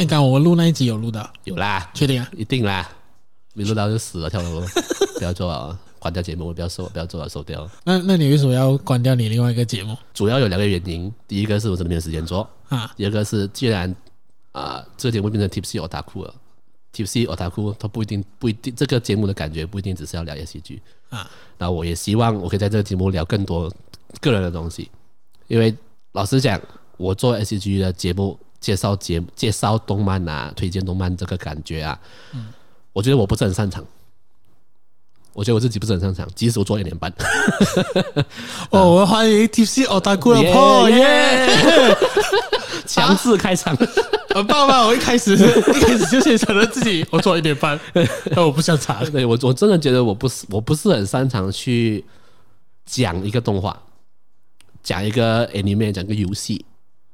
[0.00, 2.26] 哎，刚刚我们录那一集有录到，有啦，确定啊？
[2.34, 2.90] 一定啦，
[3.52, 4.62] 没录到就死了，跳楼，
[5.18, 7.68] 不要做啊，关掉节目，不要收，不要做了，收掉。
[7.84, 9.94] 那那你为什么要关掉你另外一个节目？
[10.14, 13.94] 主要有两个原因，第一个是我真的没有时间做啊，第二个是既然
[14.52, 16.34] 啊、呃、这个节目变成 Tipsy Otaku 了
[16.94, 20.80] ，Tipsy Otaku 它不一定不一定这个节目的感觉不一定只是要聊 S G
[21.10, 23.70] 啊，那我也希望我可以在这个节目聊更多
[24.18, 24.90] 个人的东西，
[25.46, 25.76] 因为
[26.12, 26.58] 老实讲，
[26.96, 28.38] 我做 S G 的节目。
[28.60, 31.98] 介绍节介绍动漫啊，推荐动漫这个感觉啊，
[32.34, 32.48] 嗯，
[32.92, 33.84] 我觉得我不是很擅长，
[35.32, 37.12] 我觉得我自己不是很擅长，即使我做一年半。
[38.70, 41.96] 哦，我欢迎 Tipsy Otaku 的破 耶，
[42.86, 43.74] 强制开场，
[44.34, 44.86] 很棒吧？
[44.86, 47.78] 我一开始一开始就先承认自己我做一年半，
[48.34, 49.02] 但我不想长。
[49.10, 52.04] 对我我真的觉得我不是我不是很擅长去
[52.84, 53.80] 讲一个动画，
[54.82, 56.64] 讲一个 anime，讲一个游戏。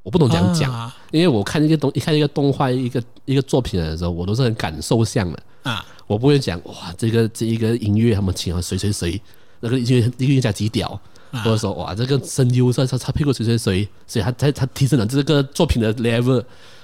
[0.06, 5.84] 我不懂怎样讲，啊、因为我看一个东，一看一个动画，一个一个作品的时候，我都是很感受向的啊。
[6.06, 9.20] 我不会讲哇，这个这一个音乐他们请了谁谁谁，
[9.58, 10.88] 那个音乐音乐家几屌，
[11.32, 16.40] 啊、或者说哇，这个声优他他他配过谁谁谁，所以他他他提升了这个作品的 level，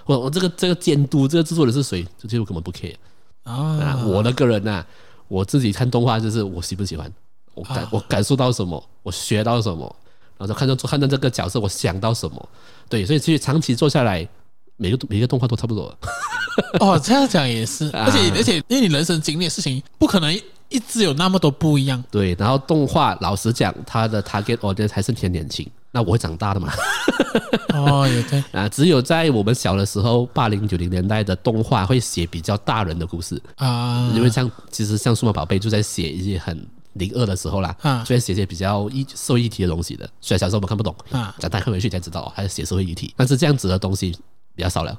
[0.06, 2.96] 我我这个这个监督这个制作人是谁，这些我根本不 care
[3.44, 4.04] 啊，啊。
[4.04, 4.86] 我的个人呐、啊，
[5.28, 7.08] 我自己看动画就是我喜不喜欢，
[7.54, 9.94] 我感、啊、我感受到什么，我学到什么。
[10.46, 12.48] 然后看到看到这个角色，我想到什么？
[12.88, 14.26] 对，所以其实长期做下来，
[14.76, 15.96] 每个每个动画都差不多。
[16.80, 20.34] 哦，这样讲也是，而 且而且，因为你人生经历的事情，不可能
[20.68, 22.02] 一直有那么多不一样。
[22.10, 25.66] 对，然后动画老实讲，它的 target audience 还是偏年轻。
[25.94, 26.72] 那我会长大的嘛？
[27.74, 36.66] 哦，也对 啊，只有在我们小的时候，八零九零年代的动画会写比较大人的故事啊，因为像其实像数码宝贝就在写一些很。
[36.94, 44.10] 零二的时候啦，啊，就会写些比较议社会议题的东西的，虽然小时候我们看不懂，啊，长大看回去才知道，还是写社会议题，但是这样子的东西
[44.54, 44.98] 比较少了，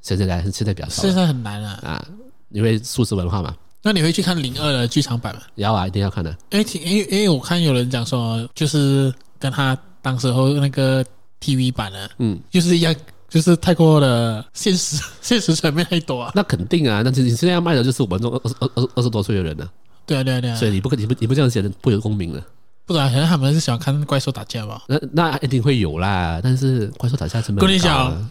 [0.00, 2.04] 现在现在比较少，现在很难了啊，
[2.50, 3.54] 因为数字文化嘛。
[3.80, 5.42] 那你会去看零二的剧场版吗？
[5.54, 6.36] 要啊，一定要看的。
[6.50, 11.04] 因为听，因为因为我看有人讲说，就是跟他当时候那个
[11.40, 12.92] TV 版的，嗯，就是一样，
[13.28, 16.32] 就是太过的现实， 现实层面太多啊。
[16.34, 19.70] 那肯定啊，那你现在要卖的就是我们这种二十二二二十多岁的人呢。
[20.08, 22.42] 对啊，对啊，对啊，所以你不可你不你不这样写的不有共鸣的。
[22.86, 24.82] 不然可能他们是喜欢看怪兽打架吧？
[24.88, 27.62] 那那一定会有啦，但是怪兽打架成本。
[27.62, 28.30] 跟你讲，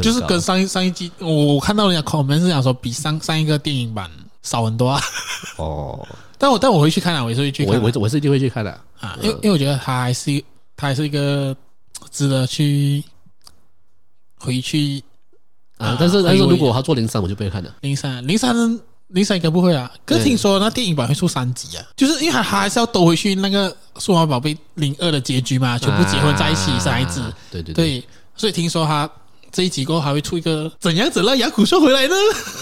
[0.00, 4.10] 就是跟上一上一季，我我看到人家 comment 是讲说比上上一个电影版
[4.42, 4.98] 少很多啊。
[5.58, 6.08] 哦，
[6.38, 10.42] 但我但我回去看啊，我也是会去看，我我我是一定会去看的啊，因为因为我觉得他还是
[10.74, 11.54] 他还是一个
[12.10, 13.04] 值得去
[14.38, 15.04] 回去
[15.76, 15.98] 啊。
[16.00, 17.74] 但是但是如果他做零三，我就不会看了。
[17.82, 18.80] 零三零三。
[19.08, 28.04] 零三应该不会啊，可是听说那电影版会出三集啊，就是因为他还是要兜回去那个数码宝贝零二的结局嘛，全部结婚在一起生孩子，对对对，
[28.36, 29.10] 所以听说他
[29.50, 32.14] 这一集过后还会出一个怎样子让亚古兽回来呢？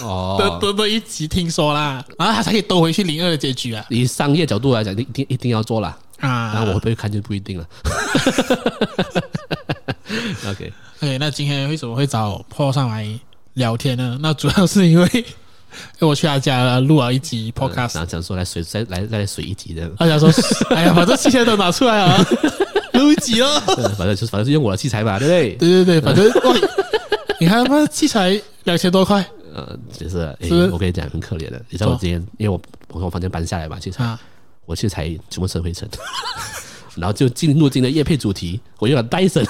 [0.03, 3.85] 哦， 的的的一集听说啦，然后他才可以兜回去零二的结局啊。
[3.89, 7.67] 以商业角度来讲，一定一定要做啦啊，然后我会不会看就不一定了。
[10.47, 10.71] OK
[11.01, 13.05] OK，那今天为什么会找 Paul 上来
[13.55, 14.17] 聊天呢？
[14.21, 15.25] 那主要是因为。
[15.99, 19.89] 我去他家录了一集 podcast，然后讲说来水再来再来水一集的。
[19.97, 20.29] 他讲说，
[20.75, 22.25] 哎呀，把这器材都拿出来啊，
[22.93, 23.61] 录一集哦。
[23.97, 25.55] 反正就是反正是用我的器材嘛，对不对？
[25.55, 26.25] 对对对，反正
[27.39, 29.25] 你看他妈器材两千多块。
[29.53, 31.59] 呃，就是，哎，我跟你讲很可怜的。
[31.69, 34.17] 你知道我今天，因为我我从我房间搬下来嘛，器材，
[34.65, 35.87] 我器材全部尘灰尘，
[36.95, 39.43] 然后就进入进了夜配主题，我用了戴森，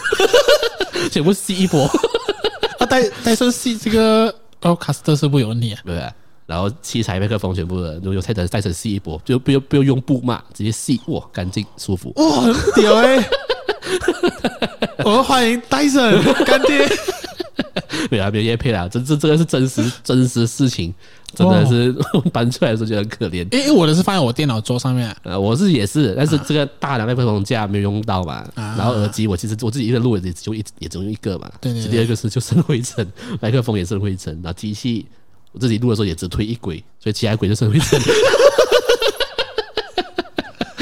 [1.11, 1.85] 全部吸一波。
[2.79, 4.33] 啊，戴戴森吸这个。
[4.67, 5.79] 哦，卡斯特是不是有问题啊？
[5.85, 5.95] 对，
[6.45, 13.29] 然后器材麦克风全部的，如果再等再次吸一波，就不用不用用布嘛，直接吸，哇，干净舒服，哇，很屌哎！
[15.05, 16.87] 我们欢迎戴森干爹。
[18.11, 20.93] 没有啊，没有业配啦，这这这个是真实真实事情，
[21.35, 21.93] 真的是
[22.31, 23.43] 搬出来的时候觉得很可怜。
[23.51, 31.87] 因为我的是放在我电脑桌上面，呃，我是也是，但是这个大的麦克风架没有用到嘛，然后耳机我其实我自己一个录也就一也只用一个嘛，对对。
[31.87, 33.05] 第二个是就生灰尘，
[33.41, 35.05] 麦克风也生灰尘，然后机器
[35.51, 37.99] 我自己录的时候也只推一轨，所以其他轨就生灰尘。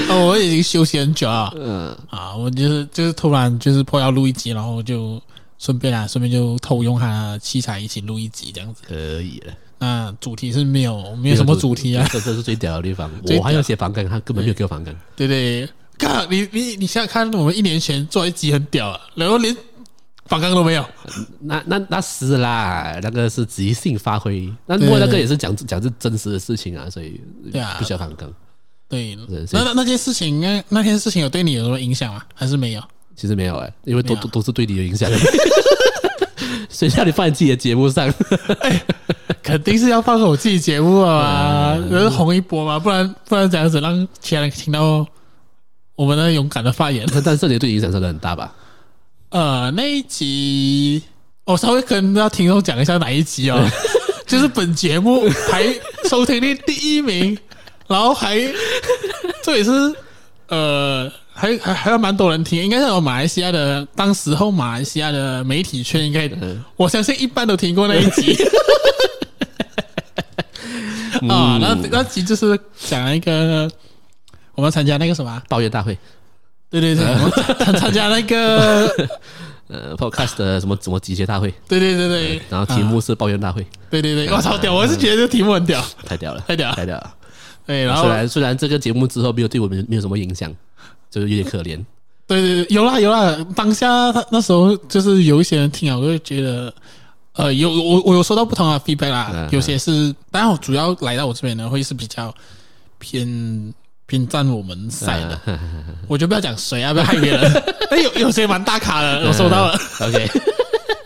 [0.07, 5.21] 哦，我已经休息很久了，嗯啊，我就是就是突然就是破要录一集，然后就。
[5.57, 9.53] 顺便啊，顺便就偷用他的器材一起录一集这样子，可以了。
[9.77, 12.07] 那主题是没有，没有什么主题啊。
[12.11, 14.95] 这这是最屌的地方，我还要写反纲，他根本没有给我反纲。
[15.15, 19.55] 对对，看你你你想想看，我们一年前做一集很屌啊，然后连
[20.27, 20.85] 反纲都没有。
[21.41, 24.51] 那那那是啦，那个是即兴发挥。
[24.65, 27.19] 那不过那个也是讲讲是真实的事情啊，所以
[27.51, 28.33] 对啊，不需要反纲。
[28.87, 29.17] 对，
[29.51, 32.23] 那那那件事情，那那件事情有对你有什么影响吗？
[32.33, 32.83] 还是没有？
[33.15, 35.09] 其实没有哎、欸，因为都都都是对你有影响。
[36.69, 38.13] 谁叫你放在自己的节目上？
[38.59, 38.81] 哎，
[39.41, 45.07] 肯定是要放我自己节目啊，就是红一波嘛，不然不然怎样子让其他人听到
[45.95, 47.07] 我们的勇敢的发言。
[47.23, 48.53] 但这里对影响真的很大吧？
[49.29, 51.01] 呃，那一集
[51.45, 53.65] 我稍微跟大家听众讲一下哪一集哦，
[54.27, 55.73] 就是本节目排
[56.09, 57.37] 收听率第一名，
[57.87, 58.37] 然后还
[59.43, 59.71] 这也是
[60.49, 61.11] 呃。
[61.37, 66.31] 还还还有蛮多人听，应该是有马来西亚的，当时候马来西亚的媒体圈应该，
[66.77, 68.37] 我相信一般都听过那一集。
[71.27, 73.69] 啊，那那集就是讲一个
[74.53, 75.97] 我们参加那个什么抱怨大会，
[76.69, 77.03] 对对对，
[77.59, 78.87] 参参加那个
[79.67, 87.13] 呃 podcast 的什么什么集结大会，对对对对，然后题目是抱怨大会，对对对，我操屌，我是觉得这题目很屌，太屌了，太屌，太屌了。
[87.65, 90.53] 对，然后虽然虽然这个节目之后没有对我们没有什么影响。
[91.11, 91.81] 就是有点可怜，
[92.27, 93.37] 对对对，有啦有啦。
[93.55, 96.73] 当下他那时候就是有一些人听啊，我就觉得，
[97.35, 102.35] 呃，有我我有收到不同的 feedback 啦，有些是，当然我主要来到我这边呢，会是比较
[102.99, 103.73] 偏
[104.07, 105.39] 偏站我们 side 的，
[106.09, 107.53] 我就不要讲谁啊，不要害别人。
[107.89, 109.79] 哎，有有些蛮大咖的，我收到了。
[110.01, 110.29] OK，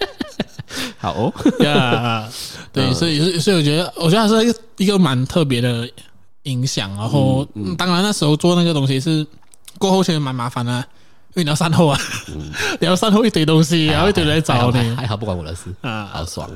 [0.97, 1.33] 好哦，
[1.63, 2.27] 呀，
[2.73, 5.87] 对，所以所以我觉得，我觉得还是一个一个蛮特别的
[6.49, 6.89] 影响。
[6.97, 7.45] 然后，
[7.77, 9.25] 当然那时候做那个东西是。
[9.77, 11.97] 过后其实蛮麻烦的，因为你要善后啊，
[12.81, 14.95] 你要善后一堆东西，然后一堆人来找你。
[14.95, 16.49] 还好不关我的事啊，好爽。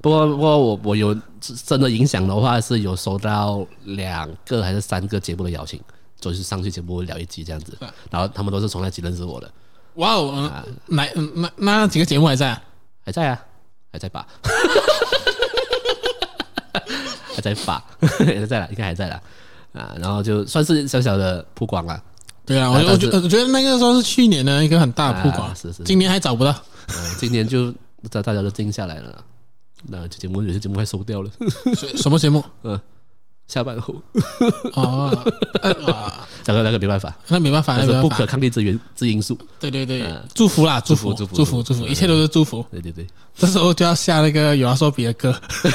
[0.00, 5.80] 不过不过我我有真的影响的话，是有收到两个还是三个节目的邀请，
[6.18, 7.78] 就是上去节目聊一集这样子。
[8.10, 9.48] 然后他们都是从那集认识我的。
[9.96, 10.50] 哇哦，
[10.86, 11.06] 那
[11.36, 12.62] 那那几个节目还在啊？
[13.04, 13.40] 还在啊？
[13.92, 14.26] 还在吧？
[17.34, 17.82] 还在发？
[18.00, 19.20] 还 在了，应该还在了。
[19.72, 19.94] 啊。
[19.98, 22.02] 然后就算是小小的曝光了。
[22.46, 26.54] 对啊，我我觉我觉得那个时候是去年的一个很大的曝光，是是，今年还找不到，
[27.18, 27.72] 今年就
[28.10, 29.24] 大大家都静下来了，
[29.88, 31.30] 那节目有些节目快收掉了，
[31.96, 32.44] 什么节目？
[32.62, 32.78] 嗯，
[33.48, 33.94] 下班后，
[34.74, 35.10] 哦
[35.62, 45.34] 啊，那个那个没办法，那没办法，那是不可抗力之源之因素，对对对，祝福啦，祝福祝福祝福祝福，一切都是祝福，对对对，这时候就要下那个有话说比的歌，
[45.64, 45.72] 嗯，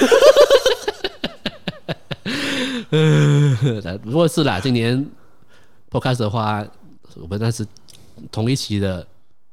[4.04, 5.06] 不过是啦，今年。
[5.92, 6.64] Podcast 的话，
[7.16, 7.66] 我们那是
[8.32, 9.00] 同一期的，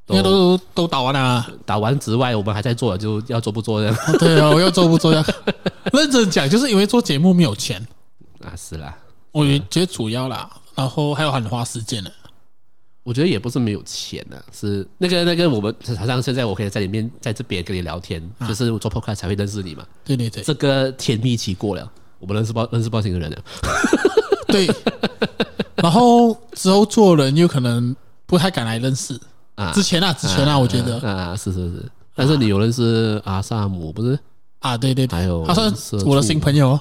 [0.09, 1.47] 应该都都打完了。
[1.65, 4.19] 打完之外，我们还在做，就要做不做这样。
[4.19, 5.25] 对啊， 我要做不做要
[5.94, 7.81] 认真讲，就是因为做节目没有钱
[8.44, 8.94] 啊，是啦，
[9.33, 12.12] 我觉得主要啦，然后还有很花时间的。
[13.03, 19.87] 我觉得也不是没有钱的，是那个那个我们好像现在我可以在里面在这边跟你聊天，就是做 Podcast 才会认识你嘛。
[20.05, 23.36] 对对对，这个甜蜜期过了，我们认识不认识不新的人了。
[24.48, 24.68] 对。
[25.76, 27.94] 然后之后做人有可能
[28.26, 29.20] 不太敢来认识
[29.54, 29.72] 啊。
[29.72, 31.84] 之前啊，之前啊，我觉得啊，是是是。
[32.14, 34.18] 但是你有认识阿萨姆不是？
[34.60, 36.80] 啊，对对，还有他算是我的新朋友啊，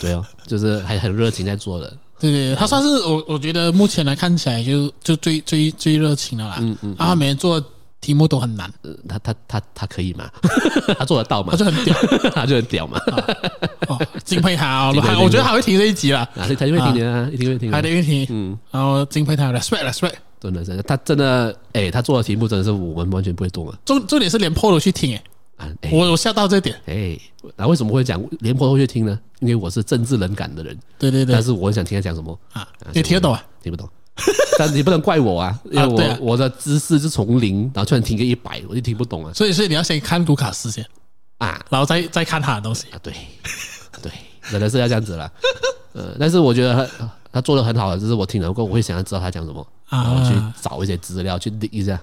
[0.00, 1.92] 对哦，就是还很热情在做的。
[2.20, 6.56] 对对，他算是我我觉得目前来看起来就就最最最热情的啦。
[6.60, 6.94] 嗯嗯。
[6.98, 7.66] 然后每天做的
[8.00, 8.72] 题目都很难。
[9.08, 10.30] 他他他他可以吗？
[10.98, 11.52] 他做得到吗？
[11.52, 11.96] 他就很屌，
[12.34, 13.00] 他就很屌嘛。
[13.88, 14.88] 哦，敬佩他，
[15.20, 16.20] 我觉得他会听这一集啦。
[16.34, 18.26] 啊，他一定会听的，一定会听，他一定会听。
[18.30, 23.78] 嗯，然后敬佩他，respect，respect，真的是，他真的，哎，他做的题目真的是我们完全不会懂啊。
[23.84, 25.18] 重重点是连 PO 都去听，
[25.56, 26.76] 哎，我我吓到这点。
[26.86, 27.18] 哎，
[27.56, 29.18] 那为什么会讲连 PO 都去听呢？
[29.40, 30.76] 因为我是政治冷感的人。
[30.98, 31.32] 对对对。
[31.32, 32.66] 但是我很想听他讲什么啊？
[32.92, 33.42] 你听得懂啊？
[33.62, 33.88] 听不懂。
[34.58, 39.32] 但你不能怪我啊，因为我我的知识是从零，然后突然听个一百，我就听不懂啊。
[39.32, 40.84] 所以所以你要先看卢卡斯先
[41.38, 42.98] 啊，然后再再看他的东西啊。
[43.02, 43.12] 对
[44.02, 44.10] 对。
[44.48, 45.32] 可能是要这样子了，
[45.92, 52.00] 呃，但是我觉得他他做的很好的，就是我听了过，我会想要知道他讲什么，然后去找一些资料去理一下，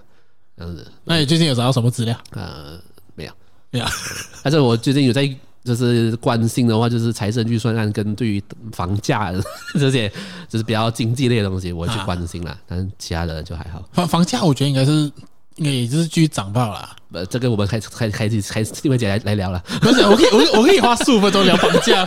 [0.58, 0.86] 这样子。
[1.06, 2.14] 那你最近有找到什么资料？
[2.32, 2.78] 呃，
[3.16, 3.32] 没有，
[3.70, 3.86] 没有。
[4.44, 5.24] 但是我最近有在
[5.64, 9.34] 就是关心的话，就是财政预算案跟对于房价
[9.74, 10.12] 这些
[10.50, 12.58] 就是比较经济类的东西，我去关心了。
[12.68, 13.84] 但是其他的就还好。
[13.92, 15.12] 房房价我觉得应该是。
[15.58, 16.90] 应该也就是继续涨爆了。
[17.12, 19.64] 呃，这个我们开开开始开始另外姐来来聊了。
[19.80, 22.04] 不是，我可以我我可以花十五分钟聊房价。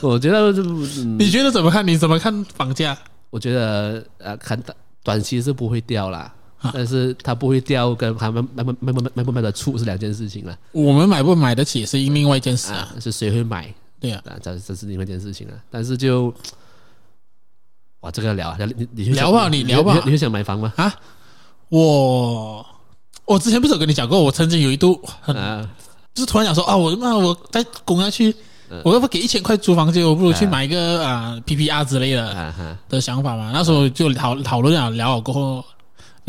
[0.00, 0.50] 我觉得，
[1.18, 1.86] 你觉得怎么看？
[1.86, 2.96] 你怎么看房价？
[3.28, 6.32] 我觉得呃，看短短期是不会掉啦，
[6.72, 10.56] 但是它不会掉，跟他们卖不卖不卖不卖得出是两件事情了。
[10.72, 13.72] 我们买不买得起是另外一件事啊，是谁会买？
[13.98, 15.54] 对啊，这这是另外一件事情了。
[15.70, 16.32] 但是就
[18.00, 20.72] 哇，这个聊你你聊吧，你聊吧，你会想买房吗？
[20.76, 20.94] 啊？
[21.68, 22.66] 我
[23.24, 25.34] 我之前不是有跟你讲过，我曾经有一度很，
[26.14, 28.34] 就是突然想说啊，我那我再供下去，
[28.82, 33.50] 我要不给一千块租房间，我不如去买一个啊 PPR 之类的的想法嘛。
[33.52, 35.64] 那时候就讨讨论了聊了过后，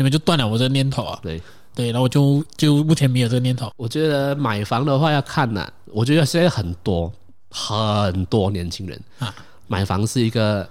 [0.02, 1.16] 你们就断了我这个念头啊。
[1.22, 1.40] 对，
[1.74, 3.70] 对，然后我就就目前没有这个念头。
[3.76, 7.12] 我觉得买房的话要看呐、啊，我觉得现在很多
[7.48, 9.32] 很多年轻人啊，
[9.68, 10.68] 买房是一个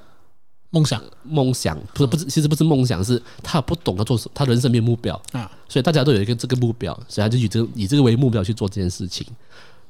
[0.71, 5.15] 梦想，梦想不是不是，其实不是梦想，是他不懂得做，他人生没有目标。
[5.31, 9.25] 啊，所以大家都有一个这个目标，所以他就以这个以这个为目标去做这件事情。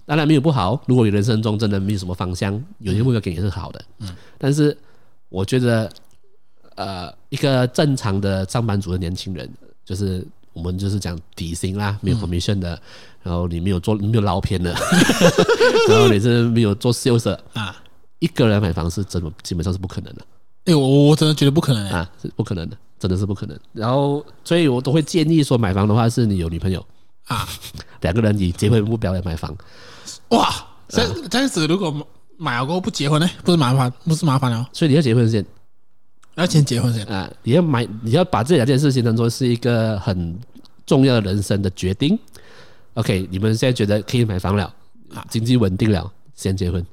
[0.06, 4.76] 当然没有不好，如果你人生中真的没有什么方向，有些目标给你是好的，嗯，但是
[5.30, 5.90] 我觉得，
[6.75, 9.50] 呃，一个正常的上班族的年轻人，
[9.86, 10.28] 就是。
[10.54, 12.82] 我们就是讲底薪啦，没有 commission 的，嗯、
[13.24, 14.75] 然后你没有做，没有捞偏的，
[15.88, 17.82] 然后你是没有做 sales 啊，
[18.20, 20.22] 一个人买房是真的基本上是不可能的。
[20.66, 23.58] 哎，我我真的觉得不可能啊，是不可能的，真的是不可能。
[23.72, 26.86] 然后，所以我都会建议说，买房的话是你有女朋友
[27.28, 27.48] 啊，
[28.01, 29.56] 两个人以结婚目标来买房。
[30.32, 30.54] 哇，
[30.90, 33.30] 这这样子如果买了过后不结婚呢？
[33.46, 34.68] 不是麻烦，不是麻烦哦。
[34.74, 35.46] 所以你要结婚先。
[36.36, 37.30] 要先结婚先啊！
[37.44, 40.38] 你要买，你要把这两件事情当做是一个很
[40.86, 42.18] 重要的人生的决定。
[42.96, 44.74] OK，你们现在觉得可以买房了，
[45.30, 46.86] 经济稳定了，先结婚。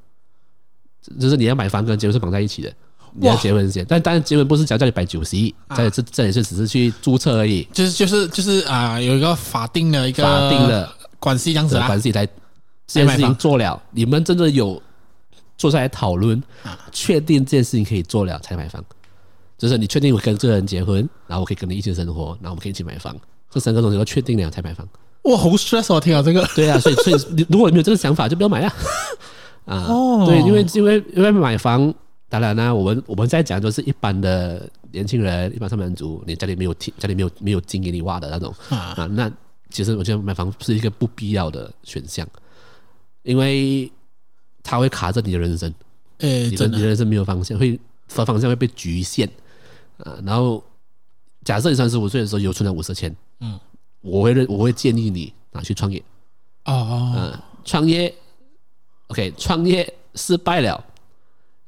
[1.19, 2.73] 就是你要买房跟结婚是绑在一起的，
[3.15, 3.85] 你要结婚先。
[3.89, 7.67] 但当然，结婚不是只要叫你摆酒席，这这这也是只是去注册而已。
[7.73, 12.27] 就是就是就是啊，有一个法定的一个法定的关系这样子啊，关系来
[12.87, 14.83] 这件事情做了，你们真的有
[15.57, 16.43] 坐下来讨论，
[16.93, 18.85] 确定这件事情可以做了才买房。
[19.59, 23.15] 就是你确定我跟这个人结婚，然后我可以跟你一起生活，然后我们可以一起买房，
[23.51, 24.89] 这三个东西都确定了才买房。
[25.23, 26.01] 哇，好 stress 啊！
[26.01, 28.73] 听到这个，对啊，所以所以如果你没有这个想法，就不要买 啊。
[29.67, 31.93] 啊，哦、对，因为因为因为买房，
[32.29, 39.31] 当然啦、啊，我们我们在讲就是一般的年轻人，一般上班族，你家里没有田，家里没有没有金给你挖的那种啊，啊，那
[39.71, 42.27] 其实我觉得买房是一个不必要的选项，
[43.25, 43.91] 因为
[44.63, 45.75] 它会卡着你的人生，
[46.19, 49.29] 诶，真的，你的人生没有方向，会方方向会被局限。
[50.05, 50.63] 啊，然后
[51.45, 53.59] 假设你三十五岁的时候有存了五十千，嗯，
[54.01, 56.03] 我会认我会建议你拿去创业，
[56.65, 58.15] 哦，哦，嗯，创业
[59.09, 60.83] ，OK，创业失败了，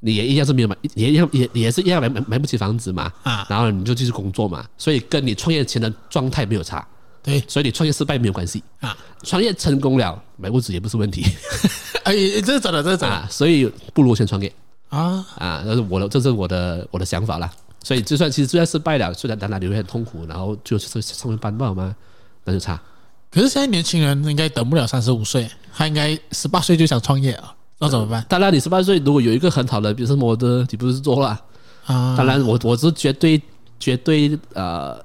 [0.00, 6.86] 你也一样是没有买，也一样也也是一样买买买不起房子嘛，啊，然后你就继续工作嘛，所以跟你创业前的状态没有差，
[7.22, 8.62] 对，所以你创业失败没有关系。
[8.80, 11.22] 啊，创业成功了买屋子也不是问题，
[12.04, 14.52] 哎，这是真的，这是真的，所以不如先创业。
[14.88, 15.26] 啊。
[15.36, 17.50] 啊，这是我的这是我的我的想法啦。
[17.82, 21.94] 所以就算其实就算失败了，虽然当然你会很痛苦，然后就是上面班不好吗？
[22.44, 22.80] 那就差。
[23.30, 28.24] 可是现在年轻人应该等不了三十五岁，他应该十八岁就想创业啊，那怎么办？
[28.28, 31.28] 当然，你十八岁如果有一个很好的，比如说模特，你不是做了
[31.86, 32.16] 啊？
[32.16, 33.40] 当然我，我是绝对
[33.78, 35.00] 绝对呃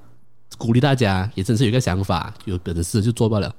[0.58, 3.54] 鼓励大家，也真是有一个想法，有本事就做不了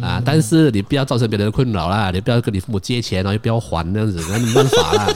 [0.00, 0.22] 啊。
[0.24, 5.06] 但是你不要造成别人的困扰啦，你不要跟你父母借钱，然后又不要还那样子，那没办法啦。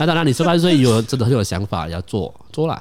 [0.00, 2.72] 那当然，你十八岁有真的很有想法要做做了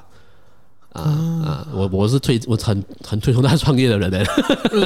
[0.94, 1.02] 啊
[1.46, 1.68] 啊！
[1.74, 4.20] 我我是推我很很推崇他创业的人的。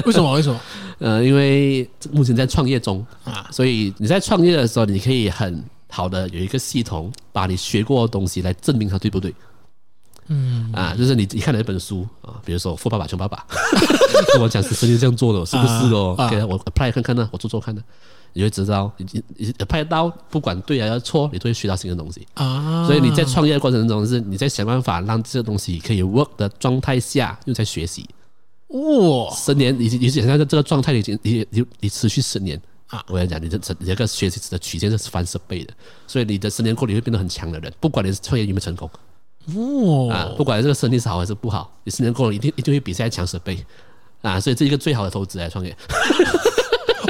[0.06, 0.34] 为什么？
[0.34, 0.60] 为什么？
[0.98, 9.34] 呃，因为目前在创业中啊，所以你在创业的时候，你可以很好的有一个系统，把你学过的东西来证明它对不对。
[10.28, 13.46] 嗯啊，就是你你看了一本书啊，比如说《富爸爸穷爸爸》，
[14.34, 16.16] 跟我讲是实际这样做的，是不是哦？
[16.32, 17.84] 给我 apply 看看呢，我做做看呢。
[18.34, 22.86] 你会知道，你你拍到不管对还是错，你都会学到新的东西啊。
[22.86, 28.10] 所以你在创业的过程中，是你在想办法让这个东西可以 work 的状态下，又在学习。
[28.70, 33.04] 哇，十年，你你想象这个状态已经你你你持续十年啊！
[33.08, 35.72] 我跟你讲，你这你这个学习的曲线是翻十倍的。
[36.08, 37.72] 所以你的十年过，你会变得很强的人。
[37.80, 38.90] 不管你是创业有没有成功，
[40.10, 43.64] 哇啊，不管这个生意是好还是不好，你十年过了，一定一定会比现在强十倍
[44.24, 44.40] 啊！
[44.40, 45.78] 所以这一个最好的投资来创业。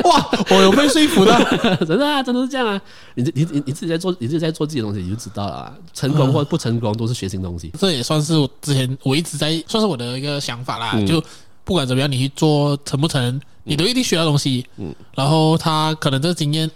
[0.04, 1.34] 哇，我有被说服的，
[1.86, 2.82] 真的啊，真的是这样啊！
[3.16, 5.74] 你你你你自己在做，你自己在做自己的东西，你就知道了啊。
[5.94, 11.00] 成功或不成功都是学新东西，这也算是我之前我一直在算是我的一个想法啦。
[11.06, 11.24] 就
[11.64, 14.66] 不管怎么样，你去做成不成，你都一定学到东西。
[14.78, 16.70] 嗯，然后他可能这个经验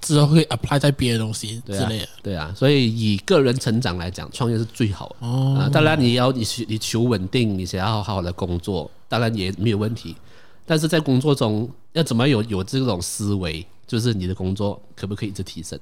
[0.00, 2.08] 之后会 apply 在别的东西之类的。
[2.22, 5.26] 对啊，所以以个人成长来讲，创业是最好的。
[5.26, 10.16] 哦，当然你要你你求稳定，你想要好好的工作，当然也没有问题。
[10.64, 15.78] 但是在工作中要怎么有有这种思维，就是你的工作可不可以一直提升？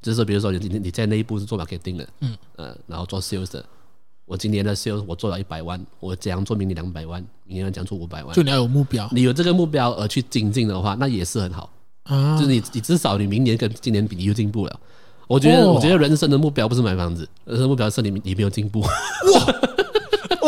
[0.00, 3.64] 就是比如说你你你在内部是做 marketing 的，嗯呃，然后做 sales 的，
[4.26, 11.68] 我今年的 sales 我做了一百万，我怎样做明年两百万，明年讲出五百万，就你要有目标，你有这个目标而去精进的话，那也是很好
[12.04, 12.38] 啊。
[12.38, 14.80] 就是你你至少你明年跟今年比你又进步了。
[15.26, 18.80] 我觉得、哦、我觉得人生的目标不是买房子，人生目标是你你没有进步。
[18.80, 18.90] 哇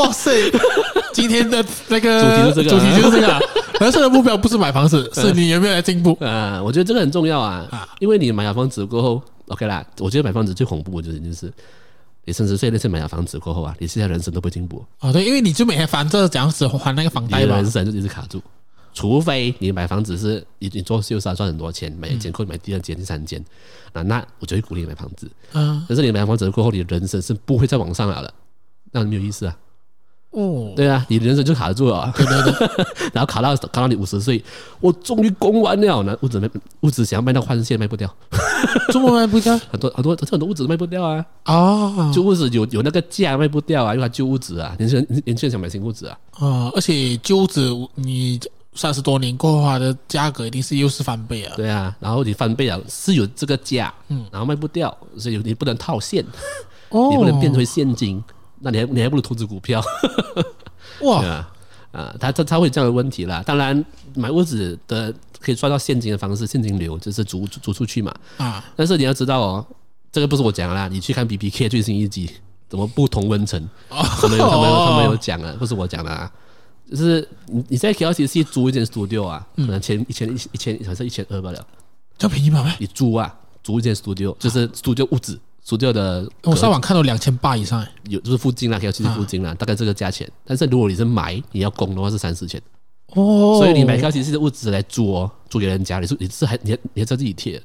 [0.00, 0.50] 哇塞！
[1.12, 3.40] 今天的那个主题是这个，主题就是这个。
[3.80, 6.62] 人生的目标不是买房子， 是你有没有来进步啊？
[6.62, 9.84] 我觉得这个很重要啊，因为你买了房子过后，OK 啦。
[9.98, 11.52] 我觉得买房子最恐怖的就是，就是
[12.24, 14.84] 你三十岁那次买了房子过后啊，你现在人生都不进步。
[15.00, 18.42] 哦，对，因为你就每天烦着这样子还那个房贷吧，人生就一直卡住。
[18.92, 23.42] 除非你买房子是你你做秀沙赚很多钱，买一间或买第二间、第三间，
[23.92, 25.30] 啊，那我就会鼓励你买房子。
[25.52, 28.30] 嗯，但是你买房子过后，你的人生是不会再往上来了，
[28.92, 29.56] 那没有意思啊。
[30.32, 34.42] 哦，对啊，你人生就卡住了，对对对， 然后卡到卡到你五十岁，
[34.80, 36.48] 我终于供完了，那屋子卖
[36.82, 38.08] 屋子想要卖到换线卖不掉，
[38.92, 39.58] 怎么卖不掉？
[39.70, 41.26] 很多很多很多屋子卖不掉啊！
[41.42, 46.16] 啊，旧屋子有有那个价卖不掉啊，因为它旧屋子啊，年轻人年轻人想买新屋子啊。
[46.38, 48.38] 啊，而且旧屋子你
[48.74, 51.52] 三十多年过后，它的价格一定是又是翻倍啊。
[51.56, 56.24] 对啊，然后你翻倍啊，是有这个价，嗯，然后卖不掉，所以你不能套现，
[56.90, 58.22] 哦， 你不能变成现金。
[58.60, 59.82] 那你还你还不如投资股票，
[61.02, 61.24] 哇
[61.92, 63.42] 啊，他他他会有这样的问题啦。
[63.44, 68.14] 当然，买屋子的可以赚到现金的方式，现金流就是租租出去嘛。
[68.36, 69.66] 啊，但是你要知道哦，
[70.12, 72.30] 这个不是我讲的啦，你去看 B B K 最新一集，
[72.68, 73.68] 怎么不同温层？
[73.88, 76.30] 他们有他们有他们有讲啊，不是我讲的啊。
[76.88, 81.66] 就是你你在 K L C C 租一间 studio 啊，可能千一千一一千好像一千二罢了，
[82.18, 82.72] 就便宜吗？
[82.78, 85.40] 你租啊，租一间 studio 就是 studio 屋子。
[85.62, 90.28] 租掉的，我上网看到两千八以上，有就是附近啦，可以去附近啦，大概这个价钱。
[90.44, 92.60] 但是如果你是买，你要供的话是三四千
[93.14, 93.58] 哦。
[93.58, 97.62] 所以你买 KLCC 的物资来租哦，租给人家，你是你是还你你在自己贴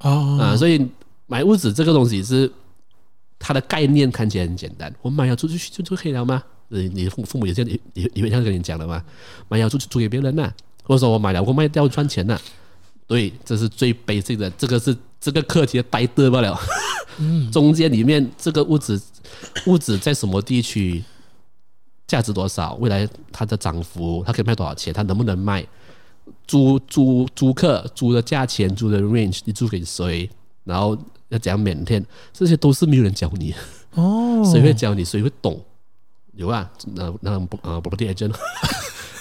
[0.00, 0.56] 哦啊。
[0.56, 0.84] 所以
[1.26, 2.50] 买屋子这个东西是
[3.38, 6.42] 它的概念看起来很简单，我买了租出去就就可以了吗？
[6.70, 9.02] 你你父父母也这样也也也会这样跟你讲的吗？
[9.48, 12.38] 买了租租给别人呐，或者说我买了我卖掉赚钱呐？
[13.08, 16.56] 对，这是最 basic 的，这个是这个课题的呆得不了。
[17.16, 19.00] 嗯，中间里面这个物质
[19.66, 21.02] 物质在什么地区，
[22.06, 22.74] 价值多少？
[22.74, 24.92] 未来它的涨幅，它可以卖多少钱？
[24.92, 25.66] 它能不能卖？
[26.46, 30.28] 租租租客租的价钱，租的 range，你租给谁？
[30.64, 30.96] 然后
[31.30, 32.04] 要怎样 maintain？
[32.34, 33.54] 这些都是没有人教你
[33.94, 34.44] 哦。
[34.44, 35.02] 谁会教你？
[35.02, 35.58] 谁会懂？
[36.34, 38.30] 有啊，那那不啊不不第二件，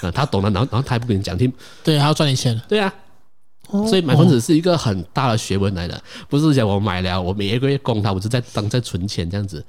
[0.01, 1.51] 啊他懂了，然后然后他还不跟你讲听，
[1.83, 2.93] 对，还要赚你钱，对啊。
[3.69, 9.63] 所以买房子是一个很大的学问来的，不是讲我买了，我每一个月供它，我就在当在存钱这样子。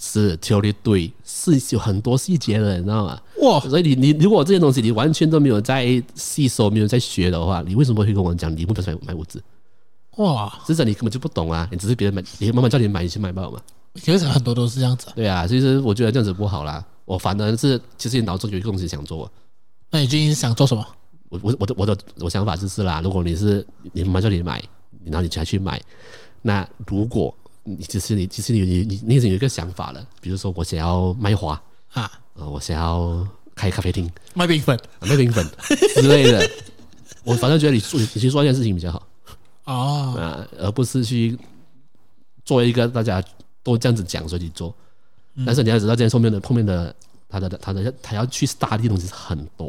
[0.00, 3.20] 是，条理对，是有很多细节的，你知道吗？
[3.42, 3.58] 哇！
[3.60, 9.42] 所以你你如果这些东西你完全都没有在吸收，没有在学的话，你为什么会跟我讲你不能买买屋子？
[10.18, 10.52] 哇！
[10.66, 13.60] 实际你根本就不懂啊，你只是别人买，你妈妈叫你买，你去买不好吗？
[13.94, 15.08] 其实很多都是这样子。
[15.16, 16.84] 对啊，其实我觉得这样子不好啦。
[17.04, 19.28] 我反而是其实你脑中有一个东西想做。
[19.90, 20.86] 那你最近想做什么？
[21.28, 24.62] 我我我的我的我想法就是啦，如果你是你妈妈叫你买，
[25.04, 25.80] 然后你才去买，
[26.42, 31.60] 那如果你其实你其实你你你你已经有一个想法了，比如说我想要卖花
[31.92, 35.44] 啊，我想要开咖啡厅卖冰粉卖冰粉
[35.96, 36.48] 之类的，
[37.24, 39.06] 我反正觉得你做你去做一件事情比较好
[39.64, 40.14] 哦。
[40.16, 41.38] 啊，而不是去
[42.44, 43.22] 做一个大家
[43.62, 44.74] 都这样子讲所以去做，
[45.44, 46.94] 但是你要知道，这后面的后面的
[47.28, 49.67] 他的他的他要去 study 的东西是很多。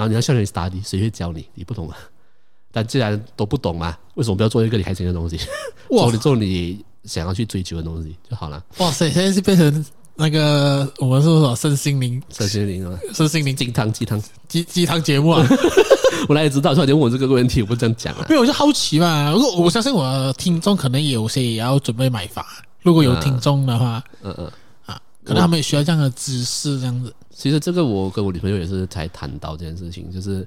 [0.00, 1.44] 然后你要向人 study，谁会教你？
[1.54, 1.96] 你不懂啊？
[2.72, 5.38] 但既然都不懂嘛，为什么不要做一个你开心的东西？
[5.90, 8.64] 做你做你想要去追求的东西就好了。
[8.78, 9.84] 哇塞，现在是变成
[10.14, 15.46] 那个我们是说身心灵、身心灵啊，身心灵鸡汤鸡汤鸡鸡汤节目啊！
[16.30, 16.72] 我哪里知道？
[16.72, 18.24] 突然间问我这个问题，我不这样讲啊？
[18.30, 19.30] 因为我就好奇嘛。
[19.32, 22.42] 如果我相信我的听众可能有些也要准备买房，
[22.80, 24.50] 如果有听众的话，嗯嗯
[24.86, 27.12] 啊，可能他们也需要这样的知识，这样子。
[27.40, 30.46] 其实这个我跟我女朋友也是才谈到这件事情，就是，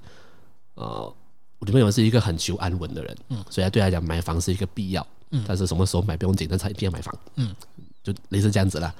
[0.75, 1.11] 呃，
[1.57, 7.55] 我女朋友是一个很求安稳的人，嗯，所以对她来讲买房是一个必要，嗯，但是什么时候买不用紧，但是她一定要买房，嗯，
[8.03, 8.93] 就类似这样子啦。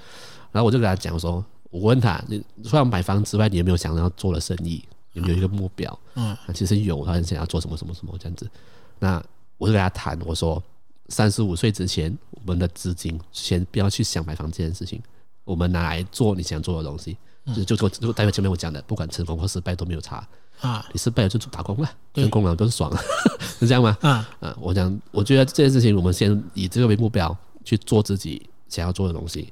[0.52, 4.84] 然后我就跟她讲说，我问她，你除了买房之外，你有没有想要做的生意？
[5.12, 6.00] 有没有一个目标？
[6.16, 8.50] 嗯，其实有，她很想要做什么什么什么这样子。
[8.98, 9.24] 那
[9.60, 10.62] 我就跟她谈，我说
[11.10, 15.00] 三十五岁之前，我们的资金先不要去想买房这件事情，
[15.44, 17.16] 我们拿来做你想做的东西。
[17.56, 20.26] 就就就代表前面我讲的，不管成功或失败都没有差
[20.62, 20.86] 啊！
[20.94, 23.00] 你失败了就打工了，成功了都是爽了，
[23.60, 23.98] 是这样吗？
[24.02, 24.58] 啊啊！
[24.62, 29.52] 我讲，我觉得这件事情我们先以这个为目标去做自己想要做的东西。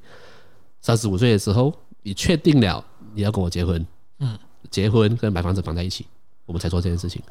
[0.82, 3.86] 三十五岁的时候，你确定了你要跟我结婚，
[4.20, 6.06] 嗯，结婚跟买房子绑在一起，
[6.46, 7.22] 我们才做这件事情。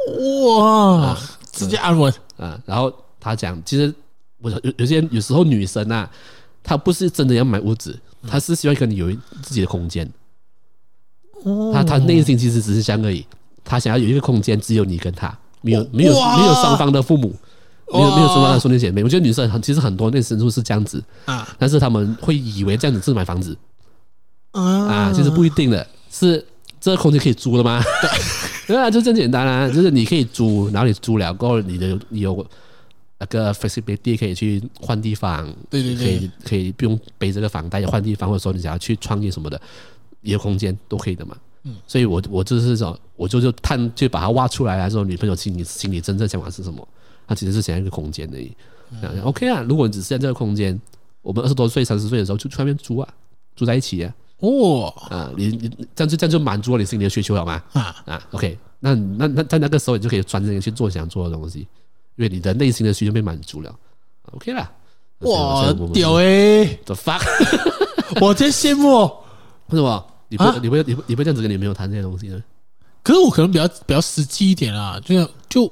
[0.59, 1.19] 哇，
[1.53, 2.61] 直接安稳啊！
[2.67, 3.93] 然后他讲，其实
[4.39, 6.09] 我有有些有时候女生啊，
[6.63, 9.11] 她不是真的要买屋子，她是希望跟你有
[9.43, 10.07] 自己的空间。
[11.73, 13.25] 他他内心其实只是想而已，
[13.65, 17.35] 他想要有一个空间，只有你跟他，没有没有没有双方的父母，
[17.93, 19.03] 没有没有双方的兄弟姐妹。
[19.03, 23.57] 我觉得女生很其实很多内心都是这样子啊，但是他们会以为这样子是买房子
[24.53, 26.45] 啊，其实不一定的，是
[26.81, 27.83] 这个空间可以租的吗？
[28.03, 28.11] 对。
[28.77, 32.47] 啊，就这么简单啊，就是你可以租，然后你租了过后，你的你有
[33.19, 39.61] 那个 flexibility 可以去换地方，对对对，可以可以不用背这个房贷换地方，或者说你想要去创业什么的，
[40.23, 41.37] 一个空间都可以的嘛。
[41.65, 46.87] 嗯，所以我我就是说，我就就探就把它挖出来来说，女朋友心里心里真正想法是什么？
[47.27, 48.51] 她其实是想要一个空间而已。
[48.91, 50.81] 嗯，OK 啊，如果你只是在这个空间，
[51.23, 53.09] 我们二十多岁、三十岁的时候就去外面租啊，
[53.55, 54.15] 住在一起啊。
[54.39, 57.63] 哦，啊，你你这样就这样就满足了你心里的需求了吗？
[57.75, 61.61] 啊啊，OK，那那那在那个时候你就可以专心去做想做的东西，
[62.17, 63.79] 因为你的内心的需求被满足了
[64.33, 64.73] ，OK 啦。
[65.19, 67.21] 哇，屌诶，The fuck，
[68.21, 69.13] 我真羡慕。
[69.71, 70.07] 为什么？
[70.29, 72.43] 你不你不你不你不这样子跟女朋友谈这些东西呢？
[73.03, 75.63] 可是我可能比较比较实际一点啊，就就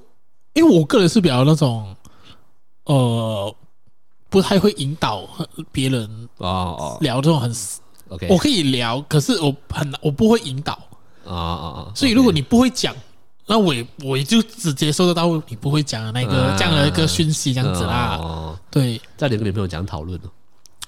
[0.55, 1.95] 因为我个人是比较那种，
[2.85, 3.55] 呃，
[4.29, 5.29] 不太会引导
[5.71, 7.55] 别人哦哦聊这种很。
[8.09, 10.73] OK，我可以聊，可是我很我不会引导
[11.27, 11.93] 啊啊啊！
[11.95, 12.97] 所以如果你不会讲，
[13.47, 18.17] 那我也我也就只接收得到你不会讲的那个这样的一个讯息，这样子啦。
[18.19, 20.19] 哦，对，再跟女朋友讲讨论。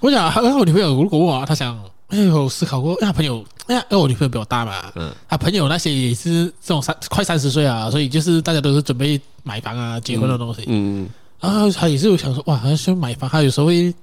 [0.01, 1.79] 我想，还有我女朋友如果问我，她想，
[2.11, 11.09] 哎，有思考过，那朋友，哎呀，因为我女朋友比我大嘛，嗯，他朋友那些也是这种三快三十岁啊，所以就是大家都是准备买房啊、结婚的东西，嗯，
[11.41, 13.95] 然后他也是有想说，哇，好像需要买房，他有时候会。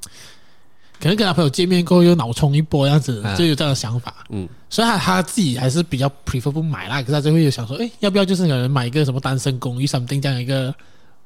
[0.99, 4.25] 可能跟他朋友见面过后又脑冲一波这样子，就有这样的想法。
[4.29, 7.01] 嗯，所以他他自己还是比较 prefer 不买啦。
[7.01, 10.73] 可是他就会有想说，哎，要不要就是可能买一个什么单身公寓 something 这样一个，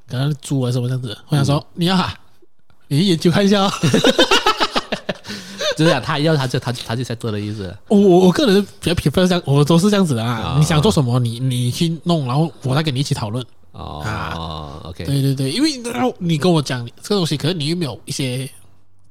[0.10, 1.18] 可能租啊什么这样子。
[1.30, 2.14] 我想说，你要哈，
[2.90, 3.72] 你研究看一下哦。
[5.84, 7.76] 就是他要他就他他就才做的意思。
[7.88, 10.56] 我我我个人比较 prefer 这样，我都是这样子的啊。
[10.58, 13.46] 你想做什么，你你去弄，然后我再跟你一起讨论。
[13.72, 15.04] 哦，OK。
[15.06, 18.50] 对对对，因为然后你跟我讲这个东西，可是你又没有一些。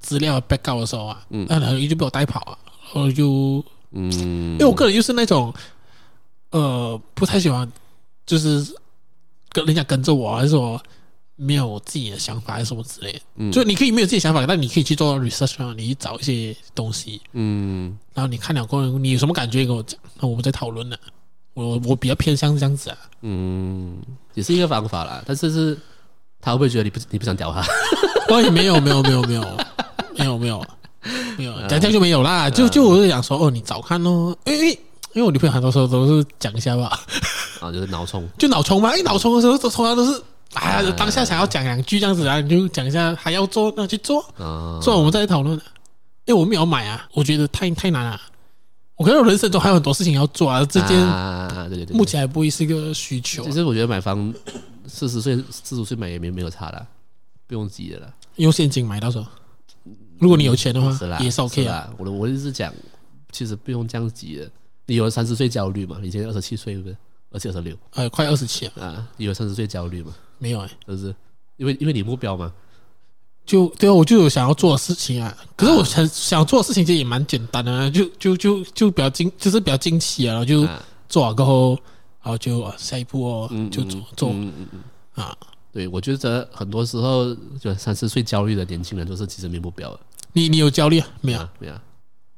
[0.02, 2.56] 资料 backup 的时候啊，那很容易就被我带跑啊，
[2.94, 4.10] 然后就，嗯，
[4.52, 5.52] 因为我个人就是那种，
[6.52, 7.70] 呃，不太喜欢，
[8.24, 8.66] 就是
[9.52, 10.82] 跟人家跟着我，还是说
[11.40, 13.20] 没有自己的想法，还是什么之类的。
[13.36, 20.96] 嗯，就你可以没有自己想法，但你可以去做 research，你去找一些东西，嗯，然后你看了过后，你有什么感觉跟我讲，那我们再讨论呢。
[21.54, 23.96] 我我比较偏向这样子啊，嗯，
[24.34, 25.76] 也是一个方法啦，但是是
[26.40, 27.60] 他会不会觉得你不你不想屌他？
[28.32, 29.42] 哦，没有没有没有没有。
[30.16, 30.62] 没有没有
[31.38, 32.50] 没有，讲讲就没有啦。
[32.50, 34.70] 就就我就想说，哦，你早看哦，因为
[35.14, 37.00] 因为我女朋友很多时候都是讲一下吧，
[37.60, 38.90] 啊，就是脑冲，就脑冲嘛。
[38.90, 40.22] 因为脑冲的时候，都通常都是
[40.54, 44.22] 哎呀，当下想要讲两句这样子啊，你就讲一下，还要做那去做，
[44.82, 45.56] 做完我们再来讨论。
[46.26, 48.20] 因为我没有买啊，我觉得太太难了。
[48.96, 50.98] 我可能人生中还有很多事情要做啊，这件
[51.92, 53.42] 目前还不会是一个需求。
[53.44, 54.32] 其实我觉得买房
[54.86, 56.86] 四十岁四十岁买也没没有差啦，
[57.46, 59.26] 不用急的了，用现金买到时候。
[60.18, 61.88] 如果你有钱的话，是也是 OK 啊。
[61.96, 62.72] 我的我的意思是讲，
[63.32, 64.50] 其实不用这样急的。
[64.86, 65.98] 你有三十岁焦虑嘛？
[66.02, 66.96] 以前二十七岁，对不对？
[67.30, 69.08] 二十七、二十六，呃，快二十七了啊。
[69.16, 70.12] 你有三十岁焦虑吗？
[70.40, 71.14] 没有哎、欸，就是
[71.56, 72.52] 因为因为你目标嘛。
[73.46, 75.36] 就对啊，我就有想要做的事情啊。
[75.56, 80.32] 可是我想想做的事情其实也蛮简单的、啊，就就就就比较惊，就是比较惊奇啊。
[80.32, 80.68] 然后就
[81.08, 81.70] 做完过后，
[82.22, 85.36] 然后就下一步哦，就做做嗯嗯嗯啊。
[85.72, 90.00] 对，我觉得很多时候就三十岁焦虑的年轻人都是其实没目标的。
[90.32, 91.08] 你你有焦虑啊？
[91.20, 91.74] 没有，没有。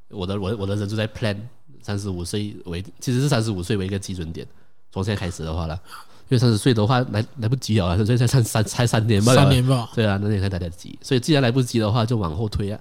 [0.08, 1.36] 我的我我的人就在 plan
[1.82, 4.46] 三十五岁为，其实是三十五岁为一个基准点。
[4.90, 9.34] 从现在开始的话了，因为三十岁的话来来不及了，所以才三三才三年吧。
[9.34, 9.90] 三年吧。
[9.94, 10.98] 对啊，那也才来得及。
[11.02, 12.80] 所以既然来不及的话，就往后推啊。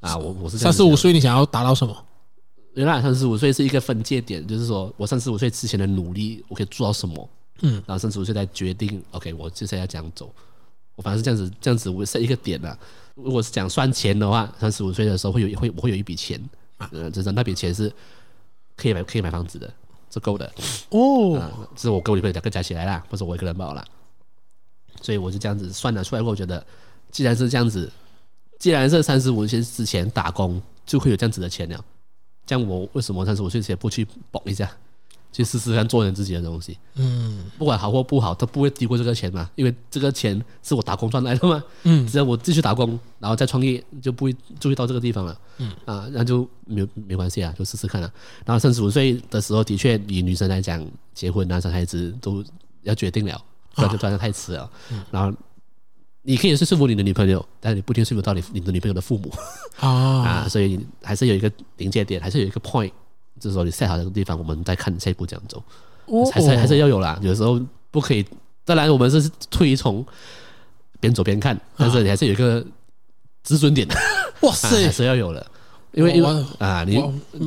[0.00, 1.96] 啊，我我是三十五岁，你想要达到什么？
[2.74, 7.28] 原来三十五岁是一个分界点，就是说我三十五岁之前的努力，我可以做到什么？
[7.60, 10.34] 嗯，然后三十五岁再决定，OK，我接下来要这样走。
[10.96, 12.76] 我反正是这样子，这样子我设一个点啊。
[13.14, 16.40] 如果是讲算钱的话，三十五岁的时候会有会我会有一笔钱
[16.78, 17.92] 啊，就是那笔钱是
[18.74, 19.72] 可以买可以买房子的，
[20.12, 20.52] 是够的
[20.90, 21.68] 哦。
[21.74, 23.84] 这是我跟我女朋友两个加起来啦，不是我一个人报啦。
[25.00, 26.64] 所以我就这样子算了出来，我觉得
[27.10, 27.90] 既然是这样子，
[28.58, 31.84] 既然是三十五岁之前打工就会有这样子的钱了，
[32.46, 34.70] 这样我为什么三十五岁之前不去搏一下？
[35.32, 48.12] 去试试看做点自己的东西，嗯，不管好或不好，都不会低过这个钱嘛，因为这个钱是我打工赚来的嘛，嗯，只要我继续打工，然后再创业，就不会注意到这个地方了，嗯，啊，那就没没关系啊，就试试看了。
[48.44, 52.44] 然后三十五岁的时候，的确以女生来讲，结婚啊、生孩子都
[52.82, 53.42] 要决定了，
[53.74, 54.70] 不然就突然太迟了。
[55.10, 55.34] 然后
[56.20, 59.32] 你可以是说服你的女朋友，但是你不一定说服到你你的女朋友的父母。
[59.80, 62.92] 啊，所以还是有一个临界点，还是有一个 point。
[63.42, 65.62] 就是说，你 set 好这个地方，我们再看下一步怎样走，
[66.30, 67.18] 还是还是要有啦。
[67.20, 68.24] 有时候不可以，
[68.64, 70.06] 当然我们是推崇
[71.00, 72.64] 边走边看，但是你还是有一个
[73.42, 73.96] 止损点的。
[74.42, 75.44] 哇塞，还是要有的，
[75.90, 76.96] 因为因为啊，你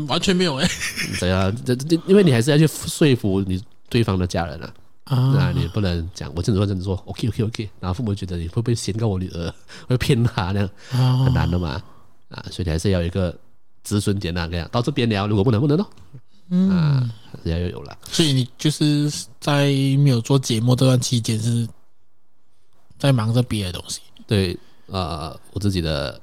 [0.08, 0.68] 完全没有哎。
[1.20, 4.74] 对啊，这这，因为你还是要去说服你对方的家人啊。
[5.06, 9.54] 啊，你不能讲我这样做这样做，OK OK OK，然后父母觉得你会不会先告我女儿，
[9.88, 10.70] 会骗他那样，
[11.24, 11.80] 很难的嘛，
[12.30, 13.38] 啊，所以你还是要有一个
[13.86, 15.90] 止损点那个样，到这边聊，如果不能不能咯，
[16.50, 17.10] 嗯，
[17.44, 17.98] 人家又有了。
[18.12, 19.68] 所以你就是在
[20.00, 21.66] 没有做节目这段期间是
[23.00, 24.02] 在忙着别的东西。
[24.28, 26.20] 对，呃，我自己的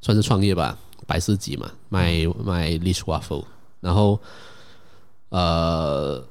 [0.00, 3.44] 算是创业吧，百事集嘛，卖卖 Lish Waffle，
[3.80, 4.20] 然后
[5.30, 6.24] 呃。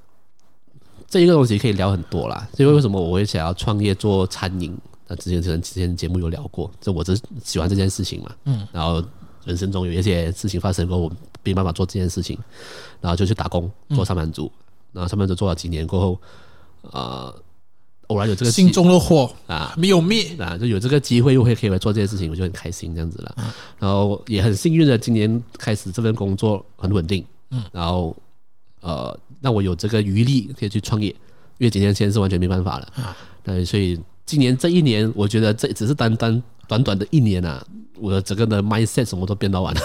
[1.10, 4.78] 这一个东西可以聊很多啦，因为为什么我会想要创业做餐饮？
[5.08, 8.36] 那之前之前之前节目有聊过，就我只喜欢这件事情嘛。
[8.44, 8.68] 嗯。
[8.74, 9.02] 然后
[9.48, 11.12] 人生中有一些事情发生过，我
[11.44, 12.38] 没办法做这件事情，
[13.02, 14.52] 然后就去打工做上班族。
[14.92, 16.22] 然后上班族做了几年过后，
[16.92, 17.34] 呃，
[18.08, 23.36] 偶然有这个心中的火啊没有灭啊，就有这个机会又会可以来做这件事情，我就很开心这样子了。
[23.80, 27.26] 然后也很幸运的，今年开始这份工作很稳定。
[27.50, 27.64] 嗯。
[27.72, 28.16] 然后
[28.82, 29.18] 呃。
[29.40, 32.92] 那我有这个余力可以去创业，因为几年前是完全没办法了。
[32.96, 37.64] 啊，对，所以今年这一年，我觉得这只是单单短短的一年啊，
[38.00, 39.82] 我的整个的 mindset 什么都变到完 了。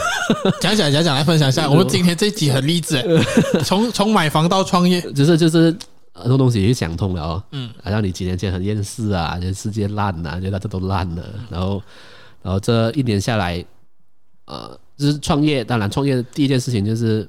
[0.61, 3.03] 讲讲讲讲，来分享一下， 我们今天这一集很励志，
[3.64, 5.77] 从从买房到创业，就是就是
[6.12, 7.42] 很多东西也想通了哦。
[7.53, 11.83] 嗯，好像你几年前很厌世啊，觉得世界烂啊，觉得这都烂了，然后
[12.42, 13.64] 然后这一年下来，
[14.46, 17.29] 呃，就是创业，当然创业的第一件事情就是。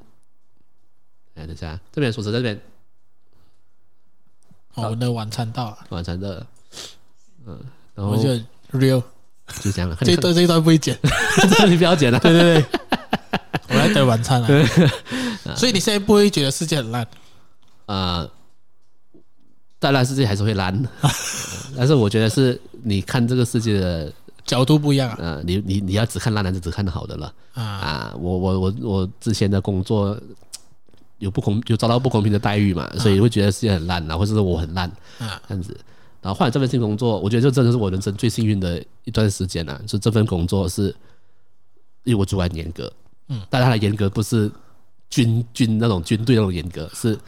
[1.35, 2.61] 哎，等下，这边锁匙在这边。
[4.75, 5.77] 我们的晚餐到了。
[5.89, 6.47] 晚餐到了，
[7.47, 7.59] 嗯，
[7.95, 8.29] 然后就
[8.77, 9.01] real，
[9.61, 9.97] 就这样了。
[10.01, 10.97] 这一段这一段不会剪，
[11.67, 12.19] 你不要剪了。
[12.19, 12.65] 对对对，
[13.69, 14.47] 我来等晚餐了。
[15.55, 17.07] 所以你现在不会觉得世界很烂？
[17.85, 18.27] 啊，
[19.79, 20.87] 当然世界还是会烂，
[21.77, 24.11] 但是我觉得是你看这个世界的
[24.45, 25.15] 角度不一样。
[25.19, 27.33] 嗯，你你你要只看烂，的，就只看好的了？
[27.53, 30.17] 啊，我我我我之前的工作。
[31.19, 35.79] 有不公，就遭到不公平的待遇嘛，所以会觉得世界很烂啊，或者是我很烂啊，这样子。
[36.23, 39.79] 然后换了这份新工作，我觉得这真的是我人生最幸运的一段时间啊。
[39.85, 40.87] 就这份工作是，
[42.05, 42.91] 因为我主管严格，
[43.27, 44.49] 嗯，但他的严格不是
[45.09, 47.19] 军军那种军队那种严格，是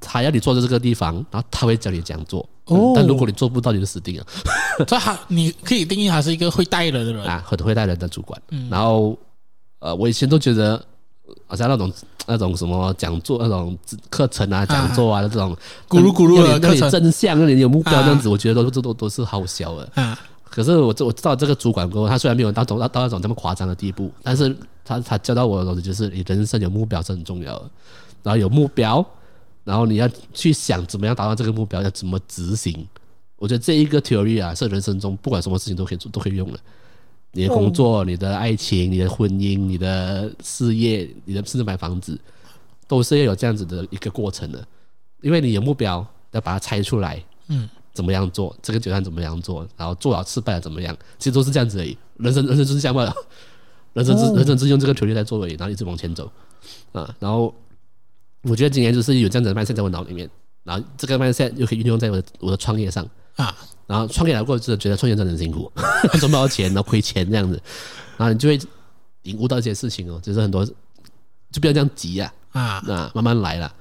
[0.00, 2.40] 他要你坐在这个地方，然后他会教你这样做。
[2.64, 4.26] 哦，但如果你做不到，你就死定了。
[4.86, 8.40] 这他你可以定义他是一个会带人的人啊，很会带人的主管。
[8.48, 9.18] 嗯，然后
[9.78, 10.82] 呃，我以前都觉得。
[11.46, 11.92] 好像那种
[12.26, 13.76] 那种什么讲座那种
[14.10, 15.56] 课程啊讲座啊这种
[15.88, 19.90] 咕噜咕噜的那你真相，那你有目标这样子，我觉得都这都都是好笑的。
[19.94, 27.70] 啊，可是我这我知道这个主管过后，他虽然没有到到到那种这么夸张的地步，但是他他教到我的东西就是，你人生有目标是很重要的。
[28.22, 29.04] 然后有目标，
[29.64, 32.86] 然后你要去想怎么样达到这个目标，要怎么执行。
[33.36, 36.58] 我觉得这一个 theory 啊，是人生中不管什么事情都可以做，都可以用的。
[37.32, 42.18] 你的工作、你的爱情、你的婚姻、你的事业、你的甚至买房子，
[42.86, 44.66] 都是要有这样子的一个过程的。
[45.20, 48.56] 因为你有目标，要把它拆出来，嗯，怎么样做？
[48.62, 49.66] 这个阶段怎么样做？
[49.76, 50.96] 然后做了失败了怎么样？
[51.18, 51.96] 其实都是这样子而已。
[52.16, 53.12] 人生人生就是这样嘛，
[53.92, 56.30] 人生是人生是用这个条例来作为，然后一直往前走
[56.92, 57.14] 啊。
[57.18, 57.54] 然后
[58.42, 60.28] 我觉得今年就是有这样子的 mindset 在我脑里面，
[60.64, 63.54] 然后这个 mindset 又可以运用在我的我的创业上啊。
[63.88, 65.72] 然后创业来过，就觉得创业真的很辛苦，
[66.20, 67.60] 赚不到钱，然后亏钱这样子，
[68.16, 68.60] 然后你就会
[69.22, 70.64] 领悟到一些事情哦，就是很多
[71.50, 73.74] 就不要这样急啊，啊，那慢慢来啦。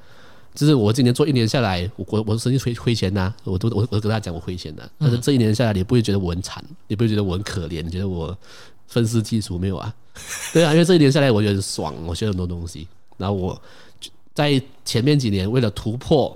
[0.56, 8.36] 就是我今年做一年下来，我我我生意亏亏钱呐，我都我我跟大家讲我亏钱的，但是这一年下来，你不会觉得我很惨，你不会觉得我很可怜，你觉得我
[8.88, 9.94] 愤世嫉俗没有啊？
[10.52, 12.88] 对啊，因为这一年下来，我觉得很爽，我学了很多东西。
[13.18, 13.62] 然后我
[14.34, 16.36] 在前面几年为了突破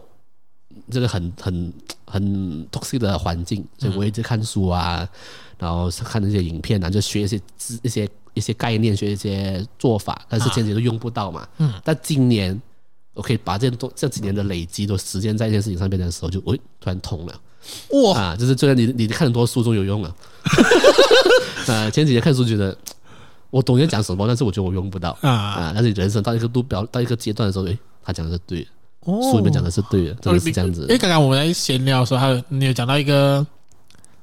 [0.91, 1.73] 这个很很。
[2.11, 5.07] 很 toxic 的环境，所以我一直看书啊，
[5.57, 11.47] 然后看那些影片啊，就学一些知一些一些概念，学一些做法，但是前几年都用不到嘛。
[11.59, 11.71] 嗯。
[11.85, 12.61] 但今年
[13.13, 17.41] 我可以把这多这几年的累积都实践在一件事情上面的时候，就我突然通了。
[17.91, 18.19] 哇！
[18.19, 20.13] 啊，就是虽然你你看很多书都有用了。
[21.67, 22.77] 呃， 前几天看书觉得
[23.51, 25.71] 我懂你在讲什么，但是我觉得我用不到啊啊！
[25.73, 28.67] 但是人生到一个度表到一个阶段的时候，诶，他讲的是对的。
[29.03, 30.81] 书里面讲的是对的，真的是这样子。
[30.83, 33.45] 因为刚刚我们在闲聊的时候，还有你有讲到一个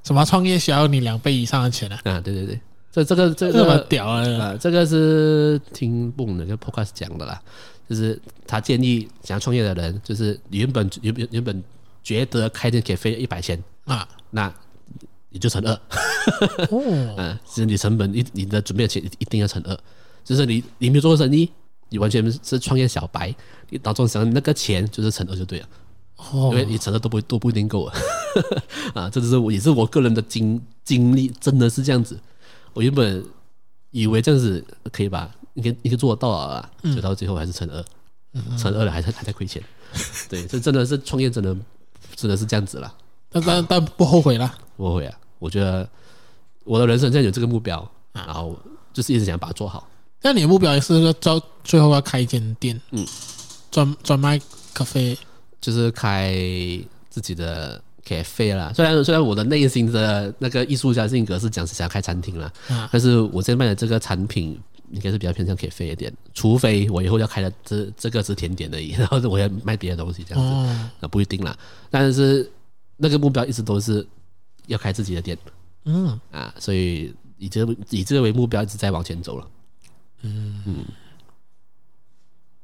[0.04, 1.98] 什么创业需要你两倍以上的钱啊？
[2.04, 2.60] 啊，对对对，
[2.92, 4.22] 这这个这个这么屌啊！
[4.38, 7.40] 啊，这个是听不懂的，就 Podcast 讲的啦。
[7.88, 11.64] 就是他建议想要创业的人，就是你原本原本原本
[12.04, 14.52] 觉得开店可以费一百千啊，那
[15.30, 15.72] 你就乘二。
[16.70, 19.76] 哦，嗯， 其实你成本一你的准备的钱一定要乘二，
[20.22, 21.50] 就是你你没有做过生意。
[21.90, 23.34] 你完全是创业小白，
[23.70, 25.68] 你打中想那个钱就是乘二就对了，
[26.16, 27.94] 哦，因为你乘二都不都不一定够啊，
[28.94, 32.18] 啊，这只是我也是我个人的经经历，真的是这样子。
[32.72, 33.24] 我原本
[33.90, 37.84] 以为这样子可以吧，你可以你可以做得到啊，就到最后还是乘二，
[38.56, 39.62] 乘二了还是还在亏钱。
[40.28, 41.56] 对，这真的是创业真的
[42.14, 42.94] 真的是这样子了。
[43.30, 45.18] 但但但不后悔了，不后悔啊！
[45.38, 45.88] 我觉得
[46.64, 48.56] 我的人生现在有这个目标，然后
[48.92, 49.88] 就是一直想把它做好。
[50.22, 53.06] 那你的目标也是要到最后要开一间店，嗯，
[53.78, 54.40] 专专卖
[54.74, 55.16] 咖啡，
[55.60, 56.34] 就是开
[57.08, 58.72] 自己的咖啡啦。
[58.74, 62.52] 虽然虽然我的内心的那个艺术家性格是讲是想要开餐厅啦，
[62.90, 64.58] 但是我现在卖的这个产品
[64.90, 66.12] 应该是比较偏向咖啡一点。
[66.34, 71.56] 除非我以后要开的这这个是甜点而已， 然后我要卖别的东西这样子，那不一定啦。
[71.88, 72.50] 但是
[72.96, 74.04] 那个目标一直都是
[74.66, 75.38] 要开自己的店，
[75.84, 79.46] 嗯啊，所以以这以这个为目标一直在往前走了。
[80.22, 80.84] 嗯嗯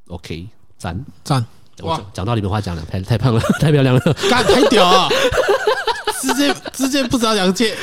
[0.08, 0.48] ，OK，
[0.84, 1.04] 赞。
[1.24, 1.44] 赞，
[1.82, 5.08] 哇，讲到你们话讲了，太太胖了， 太漂亮了，干太屌啊，
[6.20, 7.74] 直接直接不知道两界，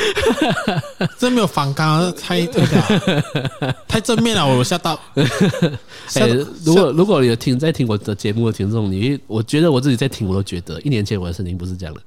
[1.17, 4.99] 真没有反刚，太太屌，太正面了，我吓到。
[6.13, 6.27] 哎，
[6.63, 12.01] 如果如果有听在听我的节目的听众，你我觉得我自己在听，我都觉得一年前我的声音不是这样的。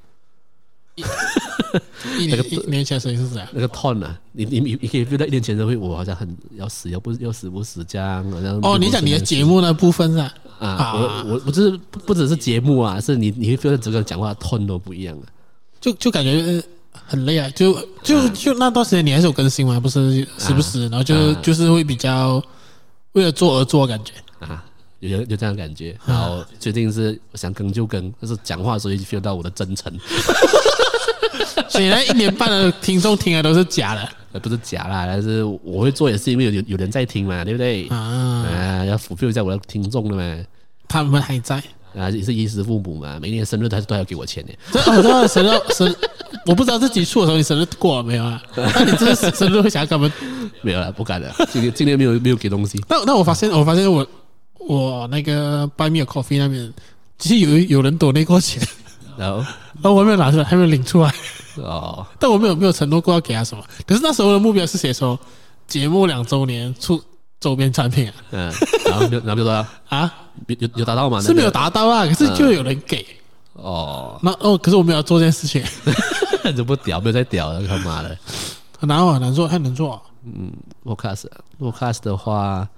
[2.21, 11.77] 一年一年前声音是这样，那个 tone 啊，你你你可以 feel 到一年前的会我好像很要死要不要死不死这样，好像哦，你讲你的节目那部分是啊，啊，我我我就是
[12.07, 15.27] 不只是节目啊，是你你会 feel 到整个讲话 tone 都不一样啊，
[15.81, 19.81] 就就感觉很累啊，就就就那段时间你还是有更新吗？
[19.81, 22.41] 不是时不时，然后就就是会比较
[23.13, 24.65] 为了做而做感觉啊。
[25.01, 29.93] 有有这样的感觉，然后决定是想更就更，但是讲话的时候就 feel 到我的真诚。
[31.69, 37.87] 所以那一年半的听众听的都是假的，呃，不是假啦，但是我会做也是因为有有人在听嘛，对不对？
[37.89, 40.45] 啊，啊，要 fulfill 一下我的听众的嘛。
[40.87, 41.63] 他们还在
[41.97, 44.53] 啊，也是衣食父母嘛，每年生日他都要给我钱的。
[44.73, 45.97] 这哦，这生日生，
[46.47, 48.43] 我不知道这几处的时候你生日过了没有啊？
[48.55, 50.11] 那你这生日会想要干嘛？
[50.63, 51.35] 没有了，不敢了。
[51.51, 52.81] 今天今天没有没有给东西。
[52.89, 54.07] 那那我发现，我发现我。
[54.67, 56.73] 我那个 Buy Me a Coffee 那边，
[57.19, 58.67] 其实有有人躲那过钱，
[59.17, 59.45] 然后，
[59.95, 61.13] 我还没有拿出来，还没有领出来。
[61.57, 63.65] 哦， 但我没有没有承诺过要给他什么。
[63.87, 65.19] 可是那时候的目标是写说，
[65.67, 67.03] 节目两周年出
[67.41, 68.15] 周边产品啊。
[68.33, 68.53] 嗯，
[68.87, 70.13] 然后然后就说啊，
[70.47, 71.21] 有有达到吗？
[71.21, 73.05] 是没有达到啊，可是就有人给。
[73.55, 75.63] 哦，那哦，可是我没有做这件事情，
[76.57, 78.17] 就不屌，没有再屌了，他妈的，
[78.79, 80.03] 很难很难做，太难做。
[80.25, 80.53] 嗯
[80.85, 82.69] ，Podcast，Podcast 的话。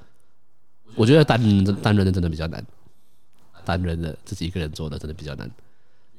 [0.95, 2.65] 我觉得单人单人的真的比较难，
[3.67, 5.47] 单人的自己一个人做的真的比较难，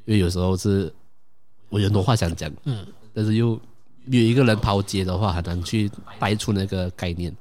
[0.07, 0.91] 因为有时候是
[1.69, 3.49] 我有很多话想讲，嗯，但是又
[4.05, 7.31] 有一个人抛接的话，很难去掰出那个概念，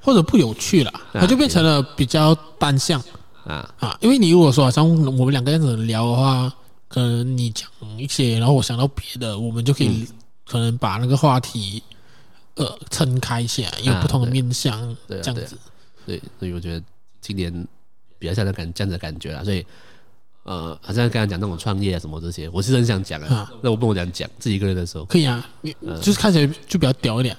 [0.00, 2.98] 或者不有趣了，它就变成了比较单向
[3.44, 3.98] 啊啊！
[4.00, 6.50] 因为你如果说像我们两个这样子聊的话，
[6.88, 10.08] 可能你讲一些，然后我想到别的，我们就可以
[10.46, 11.82] 可能把那个话题
[12.54, 15.58] 呃撑开一下，有不同的面向，这样子。
[16.06, 16.82] 对，所以我觉得
[17.20, 17.52] 今年
[18.18, 19.44] 比较像那感这样子的感觉啦。
[19.44, 19.66] 所以，
[20.44, 23.52] 呃，好像刚才讲那种创业啊什么这些，我是很想讲啊。
[23.62, 25.46] 那我不能讲讲自己一个人的时候，可以啊。
[25.62, 27.36] 你就是看起来就比较屌一点。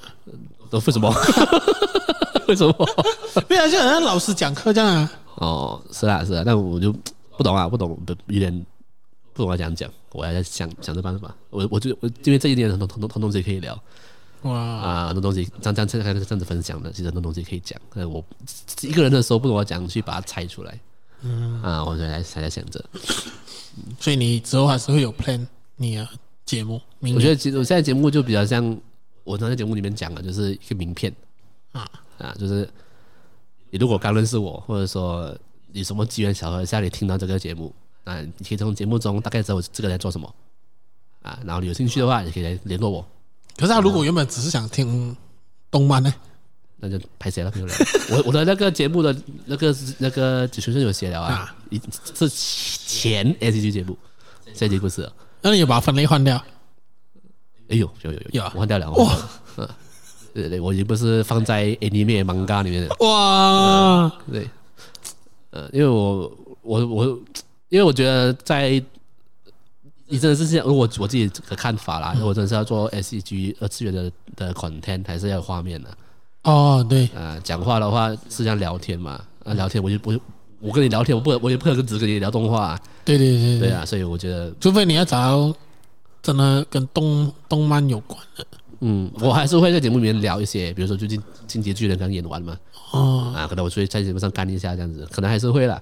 [0.70, 1.13] 都为什么？
[2.48, 2.74] 为什么？
[3.48, 5.12] 对 啊，就好像老师讲课这样啊。
[5.36, 6.44] 哦，是啊，是啊。
[6.46, 6.91] 但我就
[7.38, 8.65] 不懂啊，不懂，有点
[9.34, 9.89] 不懂要讲讲。
[10.12, 11.36] 我还在想想着办法。
[11.52, 13.80] 我我就我因为这一点很多很多很多东西可以聊。
[14.41, 17.80] 哇啊，很多东西，这样这样这样这样子分享的，其实很多东西可以讲。
[17.94, 18.24] 但我
[18.82, 20.80] 一个人的时候，不懂我讲，去把它拆出来。
[21.26, 22.84] 嗯啊，我现在还在想着。
[24.00, 26.08] 所以你之后还是会有 plan 你的
[26.46, 26.80] 节目？
[27.02, 28.64] 我觉得其实我现在节目就比较像
[29.24, 31.14] 我刚才节目里面讲的，就是一个名片
[31.72, 31.86] 啊
[32.18, 32.70] 啊，就是
[33.72, 35.36] 你如果刚认识我，或者说
[35.74, 37.74] 你什么机缘巧合下你听到这个节目，
[38.06, 40.34] 啊，你可以从节目中大概知道我这个人在做什么
[41.24, 43.06] 啊，然后你有兴趣的话，你可以来联络我。
[43.58, 45.18] 可是他如果原本只是想听
[45.72, 46.14] 动漫呢？
[46.78, 47.52] 那就拍谁了？
[48.12, 51.56] 我我的那个节目的那个那个主持人有写了啊，
[52.14, 53.98] 是前 A C G 节目，
[54.54, 55.10] 这集不是。
[55.42, 56.38] 那你有把分类换掉？
[57.70, 58.92] 哎呦，有有有，我换掉了。
[58.94, 59.18] 哇，
[60.34, 62.96] 对对，我已经不是放在 Anime Manga 里面的。
[63.00, 64.50] 哇，对，
[65.52, 67.06] 呃，因为我我我，
[67.70, 68.84] 因为我觉得在。
[70.08, 70.68] 你真的是这样？
[70.68, 75.98] 我我自己的看法啦，我真的是要做 S C G 二次元的的 content，还是要有画面的。
[76.46, 79.20] 哦，对，啊，讲话的话是这样聊天嘛？
[79.44, 80.14] 啊，聊天我就不，
[80.60, 82.80] 我跟你聊天，我不，我也不可能只跟你聊动画。
[83.04, 85.54] 对对对对啊，所以我觉得，除非你要找
[86.22, 88.46] 真的跟动动漫有关的。
[88.82, 92.56] 嗯，我还是会在节目里面聊一些，比如说最近《进击巨人》刚演完嘛。
[92.91, 93.34] 哦。
[93.36, 95.82] 啊，可能我会在节目上干一下这样子，可能还是会啦。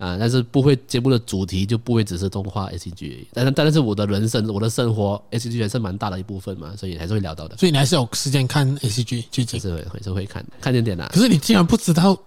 [0.00, 7.56] 啊，但是不会节目的主题就不会只是动画 C G，但是但是我的人生我的生活 S G 还是蛮大的一部分嘛，所以还是会聊到的。
[7.58, 11.06] 所以你还是有时间看 C G 剧情，是会还是会看看点点的。
[11.12, 12.18] 可是你竟然不知道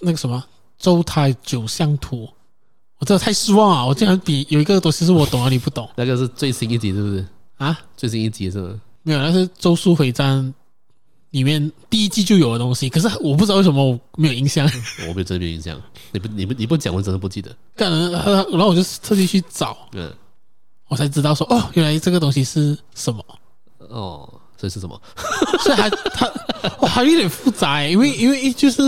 [0.00, 0.42] 那个什么
[0.82, 2.24] 《周台九相图》，
[2.98, 3.86] 我真的太失望啊！
[3.86, 5.86] 我竟然比有一个东西是我懂而你不懂。
[5.96, 7.26] 那个是最新一集是不是？
[7.58, 8.80] 啊，最新一集是吗？
[9.02, 10.42] 没有，那是《咒术回战》
[11.30, 12.88] 里面第一季就有的东西。
[12.88, 14.68] 可是我不知道为什么我没有印象。
[15.08, 15.80] 我没有真没有印象。
[16.12, 17.54] 你不你不你不讲，我真的不记得。
[17.76, 20.12] 可能然后我就特地去找，嗯，
[20.88, 23.24] 我才知道说哦，原来这个东西是什么。
[23.88, 25.00] 哦，这是什么？
[25.60, 26.30] 所以还它
[26.80, 28.82] 哇，还有点复杂，因为因为就是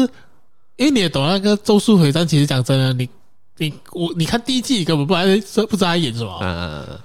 [0.77, 3.09] 因为你也懂那个《咒术回战》，其实讲真的，你。
[3.59, 6.99] 你我你看第一季你根本不知不知道他演什么，嗯嗯，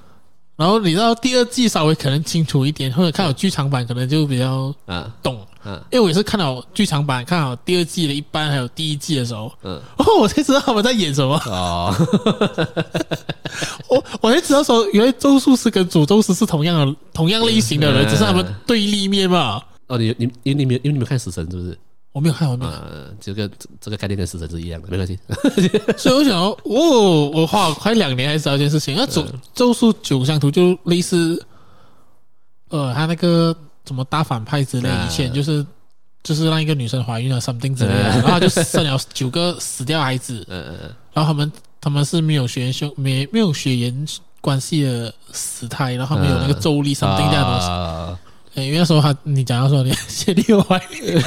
[0.58, 11.36] 然后你知道第二季稍微可能清楚一点，或者看有剧场版可能就比较啊懂，嗯，因为我也是看到剧场版，看好第二季的一半还有第一季的时候，嗯，哦，我才知道他们在演什么。
[11.48, 11.94] 哦，
[13.90, 19.62] 我我才知道说原来咒术师跟诅咒师是同样的同样类型的人，只是他们对立面嘛。
[19.88, 21.78] 哦，你你因为你们因为你们看死神是不是？
[22.16, 22.72] 我没有看，我没有。
[22.72, 23.52] 呃，这个
[23.82, 25.20] 这个概念跟死神是一样的，没关系。
[26.00, 26.56] 所以我想，哦，
[27.34, 28.96] 我花了快两年才知道一件事情。
[28.96, 31.46] 那咒咒术九香图就类似，
[32.70, 33.54] 呃，他那个
[33.86, 35.66] 什么大反派之类，以前就是
[36.24, 40.46] 就是让一个女生怀孕了，something 之类的，然后就生了九个死掉孩子。
[40.48, 40.96] 嗯嗯嗯。
[41.12, 41.52] 然后他们
[41.82, 44.08] 他们是没有血缘兄没没有血缘
[44.40, 48.58] 关系的死胎，然后没有那个咒力，something 这样东西。
[48.62, 51.22] 哎，因为那时候他你讲到说你 血里有怀孕。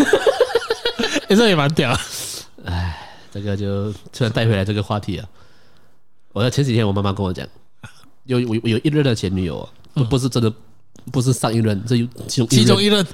[1.29, 1.95] 欸、这也蛮屌，
[2.65, 5.29] 哎，这个就突然带回来这个话题啊！
[6.33, 7.47] 我在前几天，我妈妈跟我讲，
[8.25, 10.53] 有我有一任的前女友，不不是真的，
[11.13, 11.97] 不是上一任，这
[12.27, 13.07] 其中其中一任，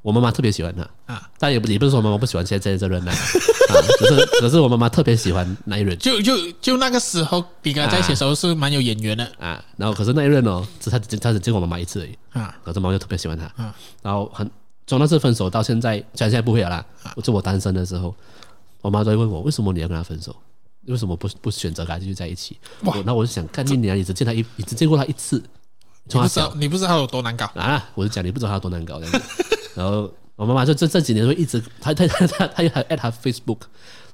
[0.00, 0.88] 我妈妈特别喜欢她。
[1.12, 3.10] 啊，但也不也不是说我妈妈不喜欢现在这任呢，
[3.68, 9.24] 啊，可是可是我妈妈特别喜欢那一任，就就就那个时候，比跟他在一起的时候是蛮有眼缘的。
[9.38, 12.16] 啊，然后可是那一任哦，只他只他只见过我妈妈一次而已。
[12.32, 14.50] 啊，可是妈妈就特别喜欢他啊，然后很。
[14.86, 16.84] 从那次分手到现在，现在不会了啦。
[17.22, 18.14] 就我单身的时候，
[18.80, 20.34] 我妈都会问我，为什么你要跟他分手？
[20.86, 22.58] 为什么不不选择跟他继续在一起？
[22.82, 22.96] 哇！
[23.06, 25.40] 那我就想，看你你你只见他一，你只见过他一次。
[26.04, 27.88] 你不知道，你不知道他有多难搞啊！
[27.94, 29.44] 我就讲，你不知道他有多难搞这样子。
[29.76, 33.58] 然后我妈妈就这这几年会一直，她她她她她又还 at 他 Facebook，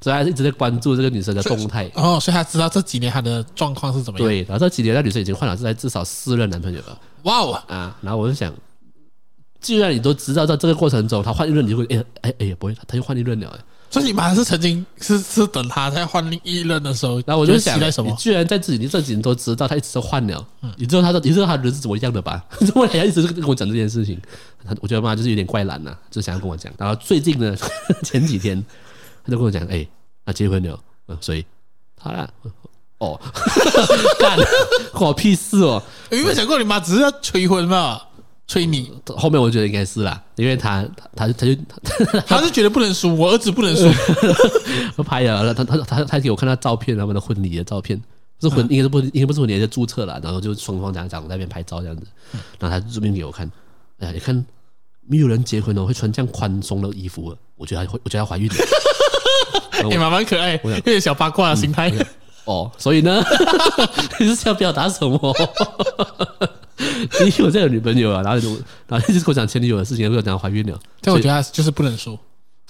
[0.02, 1.90] 所以她一直在关注这个女生的动态。
[1.94, 4.28] 哦，所以她知道这几年她的状况是怎么样。
[4.28, 7.00] 对，然后这几年那女生已经换了至少至少四任男朋友了。
[7.22, 7.96] 哇哦啊！
[8.02, 8.52] 然后我就想。
[9.60, 13.48] 既然你都知道，在这个过程中他换一任，你就会哎哎哎，不会，他又换一任了。
[13.48, 20.46] 哎，所以你妈是曾经是是等他在换另一任的时候，然后我就想，你居然在自己你这几年都知道他一直都换了，
[20.76, 22.44] 你知道他的你知道他人是怎么样的吧？
[22.60, 24.20] 为什么还要一直跟我讲这件事情？
[24.64, 26.72] 他我觉得妈就是有点怪懒呐，就想要跟我讲。
[26.78, 27.56] 然后最近呢，
[28.04, 28.64] 前几天
[29.24, 29.86] 他就跟我讲，哎，
[30.24, 30.78] 他结婚了，
[31.08, 31.44] 嗯，所以
[31.96, 32.28] 他俩
[32.98, 33.18] 哦，
[34.18, 34.36] 干，
[34.92, 35.80] 关我屁事哦！
[36.10, 38.00] 有没有想过你妈只是要催婚嘛？
[38.48, 40.82] 催你，后面我觉得应该是啦，因为他
[41.14, 41.54] 他他就
[42.26, 43.86] 他是觉得不能输，我儿子不能输。
[44.96, 48.00] 他拍了，他他他他给我看他照片，他们的婚礼的照片，
[48.40, 52.06] 是婚应该是不应该不是婚礼，是注册了，然后就双方家长在那边拍照这样子，
[52.58, 53.46] 然后他就这边给我看，
[53.98, 54.46] 哎呀，你看
[55.06, 58.54] 没有人结婚哦会穿这样宽松的衣服，我觉得会，我觉得她怀孕了，
[59.90, 61.92] 也蛮蛮可爱，有点小八卦的心态。
[62.48, 63.22] 哦，所以呢，
[64.18, 65.18] 你是想表达什么？
[67.20, 68.48] 你有这个女朋友啊，然后就
[68.86, 70.78] 然后一直跟我讲前女友的事情，又跟我讲怀孕了。
[71.02, 72.18] 但我觉得他就是不能说。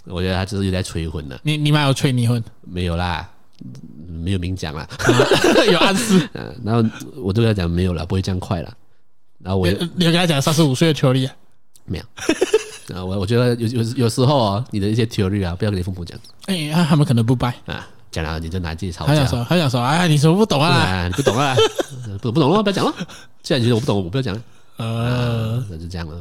[0.05, 1.39] 我觉得他就是有在催婚了。
[1.43, 2.43] 你你妈有催你婚？
[2.63, 3.29] 没有啦，
[4.25, 4.89] 没有明讲啦，
[5.71, 6.29] 有暗示。
[6.33, 6.83] 嗯，然后
[7.17, 8.73] 我就跟他讲没有了，不会这样快了。
[9.41, 11.33] 然后我你有跟他讲三十五岁的 theory 啊？
[11.85, 12.05] 没有。
[12.97, 16.19] 啊，我我觉得有有有时候啊，你的一些 theory 啊，不要跟你父母讲。
[16.47, 17.87] 哎，他们可能不掰啊。
[18.11, 19.13] 讲了你就拿自己吵架。
[19.13, 21.07] 他想说，他想说，哎，你什么不懂啊？
[21.09, 21.55] 你不懂啊？
[22.21, 22.93] 不懂不懂了，不要讲了。
[23.43, 24.43] 既然你觉得我不懂，我不要讲了。
[24.77, 26.17] 呃，那就这样了。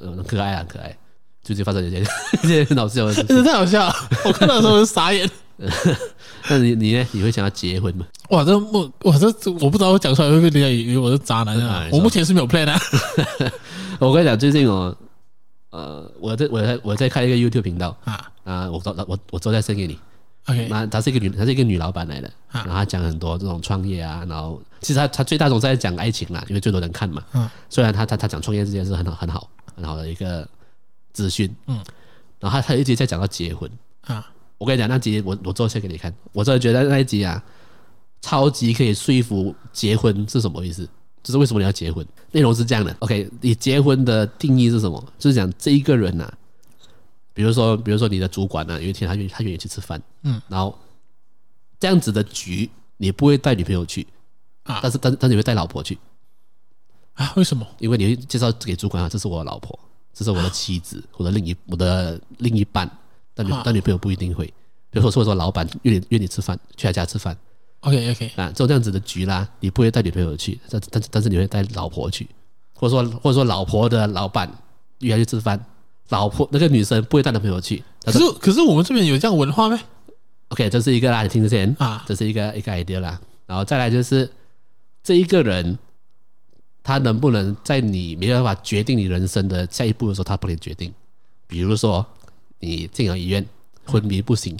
[0.00, 0.96] 呃，可爱啊，可爱。
[1.42, 2.04] 最近发生一件
[2.42, 3.94] 一件很好笑的事情，太好笑了。
[4.24, 5.28] 我看到的时候就傻眼。
[6.48, 7.06] 那你你呢？
[7.12, 8.04] 你会想要结婚吗？
[8.30, 11.88] 哇，这我我这我不知道我讲出来会不会人家以为我是渣男啊？
[11.92, 12.78] 我目前是没有 plan 啊。
[13.98, 14.94] 我跟你讲，最近哦，
[15.70, 19.98] 呃，我在我在我在开一个 YouTube 频道啊啊，我我我我之后再 send 给你。
[20.46, 27.24] OK，那她是一个女，她是一个女老板来的，然后她讲很多这种创业啊，然后其实她她最大众在讲爱情啦，因为最多人看嘛。
[27.32, 30.48] 嗯，虽然她她她讲创业这件事很好很好很好的一个
[31.12, 31.82] 资讯，嗯，
[32.38, 33.68] 然后她她一直在讲到结婚
[34.02, 37.42] 啊，我跟你讲那集我我做一下给你看，我真的觉得那一集啊，
[38.20, 40.88] 超级可以说服结婚是什么意思，
[41.24, 42.06] 就是为什么你要结婚？
[42.30, 45.04] 内容是这样的，OK，你结婚的定义是什么？
[45.18, 46.38] 就是讲这一个人呐、啊。
[47.36, 50.76] 比如说，比如说你的主管呢、啊，有一天他愿意他愿意去吃饭，嗯，然后
[51.78, 54.06] 这样子的局你不会带女朋友去
[54.62, 55.98] 啊，但是但但是你会带老婆去
[57.12, 57.34] 啊？
[57.36, 57.66] 为什么？
[57.78, 59.78] 因为你会介绍给主管啊，这是我的老婆，
[60.14, 62.90] 这是我的妻子，我的另一我的另一半，
[63.34, 64.46] 但女但女朋友不一定会。
[64.90, 67.36] 比如说或者说老板约你约你吃饭，去他家吃饭
[67.80, 72.26] ，OK OK 啊，做这样子的局啦，你不会带女朋友去，但但但是你会带老婆去，
[72.72, 74.50] 或者说或者说老婆的老板
[75.00, 75.62] 约他去吃饭，
[76.08, 77.82] 老婆那个女生不会带男朋友去。
[78.02, 79.78] 可是可是我们这边有这样文化吗
[80.48, 84.30] ？OK，这是一个啦，你听之前啊，这是一个一个 idea 啦，然后再来就是
[85.02, 85.78] 这一个人，
[86.82, 90.92] 他能不能在你没办法决定你人生的下一步的时候，他不能决定，
[91.46, 92.06] 比如说
[92.60, 93.44] 你进了医院，
[93.84, 94.56] 昏迷不醒。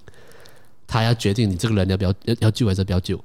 [0.88, 3.20] 他要决定你这个人要不要要要救还是不要救，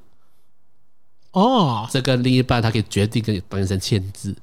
[1.29, 4.35] 哦，这个另一半他可以决定跟你发生签字，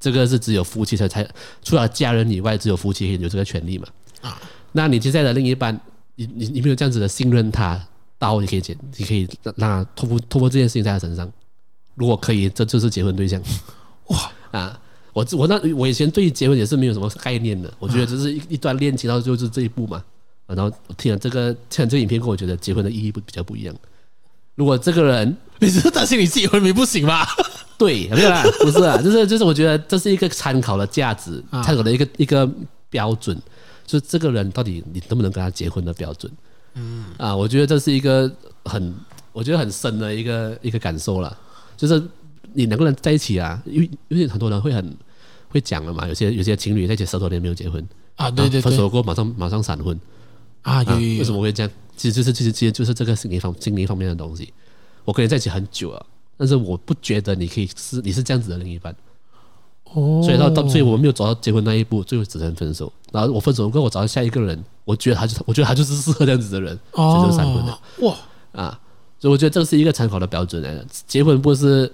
[0.00, 1.28] 这个是只有夫妻才才，
[1.62, 3.86] 除了家人以外，只有夫妻可以有这个权利嘛。
[4.22, 4.40] 啊，
[4.72, 5.78] 那你现在的另一半，
[6.16, 7.78] 你你你没有这样子的信任他，
[8.18, 11.30] 刀你可以剪，你可以让他托付托付这件事情在他身上，
[11.94, 13.40] 如果可以，这就是结婚对象。
[14.06, 14.80] 哇 啊，
[15.12, 20.02] 我我那我以前对结婚也是没有什么概念的，我觉得这是一一段恋情，到就是这一步嘛。
[20.46, 23.74] 然后我听了这个，听了这个影片，跟我觉得结婚的意义不比较不一样。
[24.56, 27.24] 如果这个人， 你是担心你自己昏迷不行吗？
[27.80, 32.46] 对，没有啦， 不是啊，就是就是，我觉得这是一个参考的价值，参考的一个一个
[32.90, 33.34] 标准，
[33.86, 36.30] 就是这个人到底你能不能跟他结婚的标准。
[36.74, 38.30] 嗯啊，我觉得这是一个
[38.66, 38.94] 很，
[39.32, 41.34] 我觉得很深的一个一个感受了，
[41.74, 42.00] 就是
[42.52, 44.94] 你两个人在一起啊，因为因为很多人会很
[45.48, 47.82] 会讲了嘛，有些有些情侣在一起十多年没有结婚
[48.16, 49.98] 啊，对对对，分手过马上马上闪婚。
[50.62, 51.72] 啊，有，有，有、啊，为什么会这样？
[51.96, 54.52] 其实就是其实其实就是这个心理方心理方面的东西。
[55.06, 56.06] 我跟你在一起很久了，
[56.40, 58.96] 但是我不觉得你可以是你是这样子的另一半。
[59.92, 62.90] 哦，所以到到所以我们没有走到结婚那一步，最后只能分手。
[63.12, 67.78] 然后我分手，跟我找到下一个人，我觉得他就我觉得他就是适合这样子的人，哦、所以就闪婚了。
[67.98, 68.16] 哇
[68.52, 68.80] 啊！
[69.18, 70.86] 所以我觉得这是一个参考的标准来的。
[71.06, 71.92] 结婚不是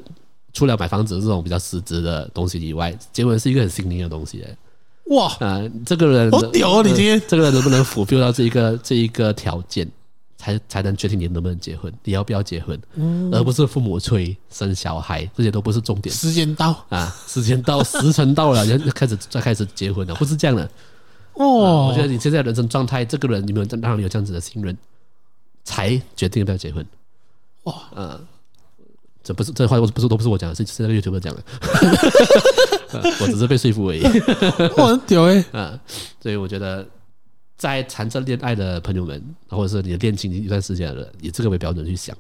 [0.53, 4.57] 除了买房子这种比较实质的东西以外，结婚是一个很心灵的东西来。
[5.07, 5.61] 哇啊！
[5.85, 6.83] 这个人好屌啊！
[6.87, 9.91] 你今天这个人能不能 fulfill 到这一个这一个条件，
[10.37, 16.15] 才才能决定你能不能结婚，你要不要结婚，嗯、而不是父母催生小孩，这些都不是重点。
[16.15, 17.15] 时间到啊！
[17.27, 20.69] 时间到， 时辰到了，要开始再开始结婚了，不是这样的。
[21.35, 24.77] 哦、啊，我觉得你现在人生状态，这个人有没有让你有这样子的信任，
[25.65, 26.87] 才决定要不要结婚。
[27.65, 28.21] 哇，啊！
[29.23, 31.43] 这不是这话，我不是都不是我讲的，是是那个 YouTuber 讲的。
[33.21, 34.03] 我只是被说服而已。
[34.77, 35.45] 我，很屌哎！
[35.51, 35.79] 啊，
[36.23, 36.87] 所以我觉得，
[37.57, 42.17] 在谈着恋爱的朋友们，或者是你的恋情一段时间了，以这个为标准去想。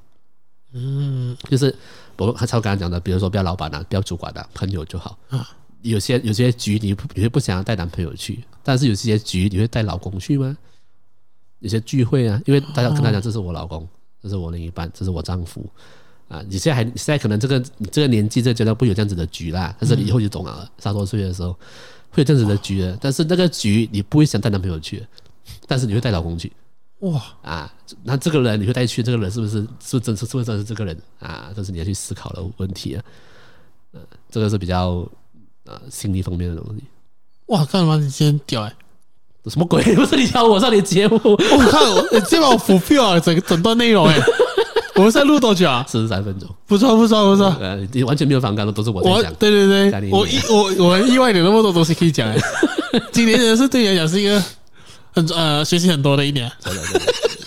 [0.72, 1.74] 嗯，就是
[2.16, 5.18] 我还超刚刚讲的，比如说不要老板啊，不要主管啊，朋友就好。
[5.28, 5.48] 啊，
[5.82, 10.56] 有些有些局你你会不想要带男朋友去，但是有些局你会带老公去吗？
[11.60, 13.88] 有些聚会啊，因为大家跟他讲，这是我老公，
[14.22, 15.64] 这是我另一半，这是我丈夫。
[16.28, 21.52] 啊，你现在还现在可能这个你这个年纪这个阶段不有这样子的局啦，但是你以后就懂了，三十多岁的时候
[22.10, 25.06] 会有这样子的局的，但是那个局你不会想带男朋友去，
[25.66, 26.52] 但是你会带老公去，
[27.00, 31.50] 哇啊，那这个人你会带去，这个人是不是是不是真是是不是真是这个人啊？
[31.54, 33.02] 这是你要去思考的问题啊，
[33.92, 34.00] 嗯，
[34.30, 35.06] 这个是比较
[35.66, 36.82] 啊心理方面的东西。
[37.46, 38.72] 哇，干嘛你今天屌哎？
[39.46, 39.80] 什么鬼？
[39.94, 41.20] 不是你教我上你节目？
[41.24, 41.36] 我
[41.70, 44.18] 看我你今天把我浮票啊，整整段内容哎。
[44.96, 45.84] 我们在录多久啊？
[45.86, 47.54] 四十三分钟，不错不错不错。
[47.60, 49.34] 呃，你完全没有反感的，都是我在讲。
[49.34, 52.36] 对对对，我意我我很意外有那么多东西可以讲哎。
[53.12, 54.42] 今年人是对你来讲是一个
[55.16, 56.50] 很呃学习很多的一年。
[56.60, 57.00] 真的，真的，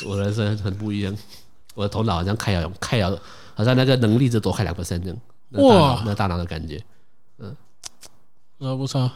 [0.05, 1.15] 我人生很不一样。
[1.75, 3.17] 我的头脑好像开了开了，
[3.53, 5.17] 好像那个能力就多开两 percent 这样。
[5.51, 6.81] 哇，那大脑的感觉，
[7.37, 7.55] 嗯，
[8.57, 9.09] 那不错。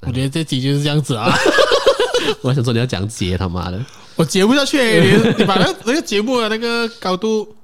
[0.00, 1.32] 我觉得这集就是这样子啊。
[2.42, 3.80] 我想说你要讲接他妈的。
[4.16, 7.56] 我接不下去，你你把那那个节目的那个高度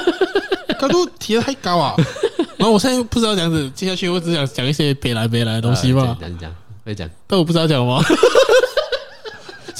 [0.80, 1.94] 高度提的太高啊！
[2.56, 6.16] 然后我现在不知道这样子接下去，我只想讲一些别来别来的东西嘛。
[6.18, 8.02] 讲讲会讲，但我不知道讲吗？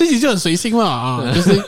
[0.01, 1.62] 这集就很随性嘛啊， 就是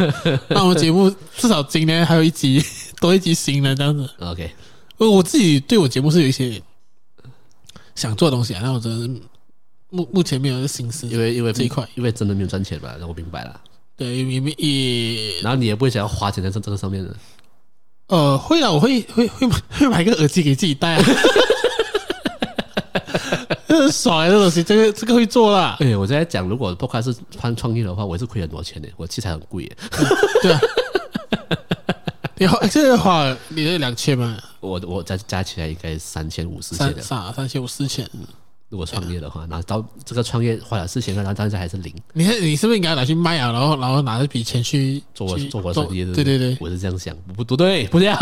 [0.49, 2.65] 那我们节目至少今年还有一集
[2.99, 4.09] 多一集新的这样子。
[4.21, 4.51] OK，
[4.97, 6.59] 我自己对我节目是有一些
[7.95, 9.21] 想做的东西啊，那我真的
[9.91, 12.97] 目目前没有心思，因为因为这一块，因为真的没有赚钱吧？
[12.99, 13.61] 那我明白了。
[13.99, 17.15] 对，也也，然后你也不会想要花钱在这这个上面的。
[18.07, 19.47] 呃，会啊，我会会会
[19.79, 21.05] 会买个耳机给自己戴啊。
[23.93, 25.77] 很爽啊，这东西，这个这个会做啦。
[25.81, 28.89] 哎，我在讲，如果不开始创创业的话，我也是亏很多钱的。
[28.97, 29.77] 我器材很贵耶。
[30.41, 30.61] 对啊。
[32.37, 34.39] 你花这个花，你这两千吗？
[34.61, 37.03] 我我加加起来应该三千五四千的。
[37.03, 38.09] 三三千五四千。
[38.71, 41.95] 如果创业的话，那到这个创业花了四千，然后当时还是零。
[42.15, 43.53] 你看，你是不是应该拿去卖啊？
[43.53, 46.05] 然后，然后拿这笔钱去做我做我生意？
[46.07, 48.19] 对对对，我是这样想，不不对，不这样。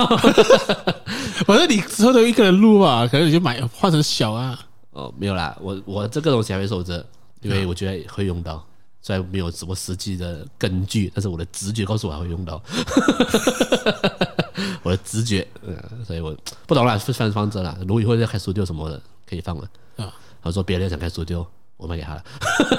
[1.46, 4.58] 反正你之后都一个人录嘛，可能你就买换成小啊。
[4.92, 7.04] 哦，没有啦，我我这个东西还会收着，
[7.42, 8.64] 因为我觉得会用到，
[9.00, 12.62] 虽然没有什么实际的根据，但是我的直觉告诉我还会用到。
[14.82, 16.36] 我 我的直觉，嗯，所以我
[16.66, 17.78] 不懂了，放放着了。
[17.80, 19.68] 如果以后要开 studio 什么的，可以放了。
[19.96, 20.12] 啊，
[20.42, 22.24] 他说别人想开 studio，我卖给他了，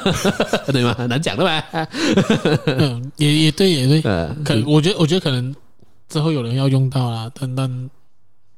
[0.72, 0.94] 对吗？
[1.08, 1.88] 难讲的吧？
[2.66, 4.02] 嗯，也也对，也对。
[4.06, 5.56] 嗯，可我觉得，我觉得可能
[6.10, 7.90] 之后有人要用到啦，但但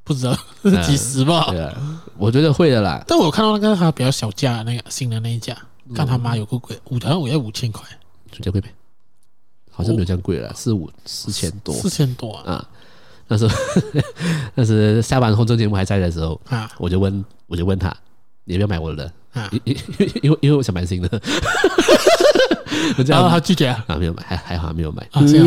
[0.03, 1.47] 不知道是几十吧。
[1.49, 3.03] 对啊，我觉得会的啦。
[3.07, 5.57] 但我看到那个他比较小价那个新的那一架，
[5.95, 7.83] 看他妈有够贵，五好像我要五千块，
[8.31, 8.69] 比较贵呗。
[9.75, 12.63] 好像没有这样贵了，四五四千多，四千多啊！
[13.27, 13.57] 那时候，
[14.53, 17.91] 那时下班后，做节目还在的时候啊，我就问，我就问他，
[18.43, 19.11] 你要不要买我的？
[19.33, 19.75] 啊，因因
[20.21, 21.21] 因为因为我想买新的，
[23.05, 23.67] 然后他拒绝。
[23.67, 25.01] 啊，啊，没有买，还还好没有买。
[25.11, 25.45] 啊，这样，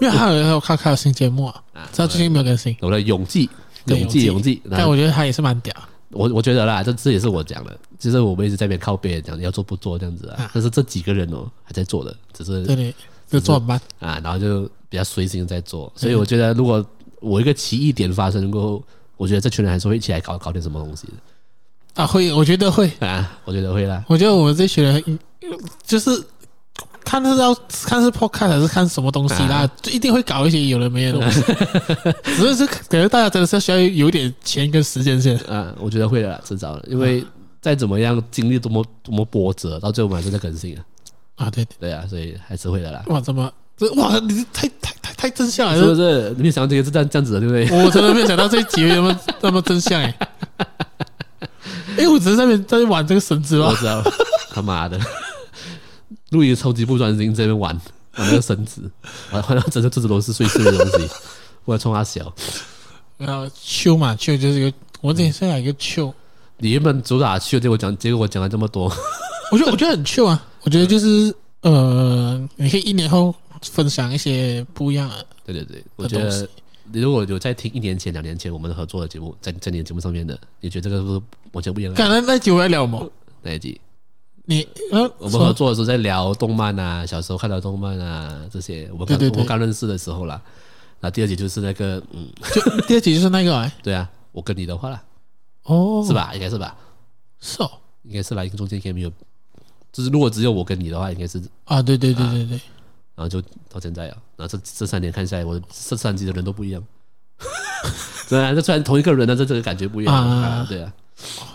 [0.00, 1.62] 因为还有还有看看有新节目啊，
[1.94, 3.48] 他最近没有更新，我的永记，
[3.86, 5.74] 永记，永记，但我觉得他也是蛮屌。
[6.10, 10.50] 我我觉得啦，这这也是我讲的，其实我们一直在那边靠别人讲，要做不做这样子啊。
[10.52, 12.94] 但是这几个人哦，还在做的，只是对对，
[13.30, 13.80] 就做很慢。
[13.98, 15.90] 啊，然后就比较随心在做。
[15.96, 16.84] 所以我觉得，如果
[17.20, 18.84] 我一个奇异点发生过后，
[19.16, 21.12] 我觉得这群人还是会一起来搞搞点什么东西的
[21.94, 24.02] 啊，会，我觉得会啊，我觉得会啦。
[24.08, 25.18] 我觉得我们这群人
[25.86, 26.10] 就是
[27.04, 31.42] 看是要看是 podcast 还是看什么东西啦，就一定会搞一些有的没的东西。
[32.24, 37.22] 只是是可能大家真的是需要有点钱跟时间先啊，我觉得会的啦，迟早的，因为
[37.60, 40.84] 再怎么样经历多么多么波折，到最后还是在更新啊。
[41.36, 43.02] 啊，对对啊，所以还是会的啦。
[43.08, 44.18] 哇，怎么这哇？
[44.20, 46.30] 你太太太太真相了，是不是？
[46.36, 47.84] 你没想到这个是这样这样子的，对不对？
[47.84, 50.14] 我真的没有想到这一集有那么那么真相哎！
[51.98, 53.68] 哎，我只是在那边在玩这个绳子吧。
[53.68, 54.02] 我知道，
[54.50, 54.98] 他妈的，
[56.30, 57.74] 录音超级不专心，在那边玩
[58.16, 58.90] 玩那个绳子，
[59.32, 61.08] 玩玩到整个桌子都是碎碎的东西。
[61.64, 62.32] 我要冲他笑，
[63.16, 66.12] 然后秋嘛秋就是一个，我这里剩下一个秋。
[66.58, 68.92] 你原本主打秀，结果讲结果我讲了这么多。
[69.50, 70.44] 我觉得我觉得很秋啊。
[70.62, 75.26] 我觉得就是呃，你可以一年后分享一些不一样的。
[75.44, 76.61] 对对对，我觉得你
[76.92, 81.22] 如果有在听一年前、两年前我们合作的节目，在在你的节目上面的，你觉得这个是
[81.52, 81.94] 完全不一样？
[81.94, 83.06] 刚才那集我在聊吗？
[83.42, 83.80] 哪一集？
[84.44, 90.40] 你呃，我们合作的时候在聊动漫啊，小时候看到动漫啊这些，我们刚我们刚认识的时候啦。
[91.00, 95.02] 那第二集就是那个嗯，就第二集就是那个哎， 对啊，我跟你的话啦，
[95.64, 96.32] 哦，是吧？
[96.34, 96.76] 应该是吧？
[97.40, 97.70] 是哦，
[98.02, 98.44] 应该是吧？
[98.44, 99.12] 一个中间应该没有。
[99.92, 102.60] 就是如果只有我跟你的话，应该是啊，对对对对对，
[103.14, 106.82] 然后就到现在啊，然后这这三年看下来，我这三集的人都不一样，
[108.28, 110.92] 对啊，这 虽然同一个人，但是这个感觉不一样啊，对啊，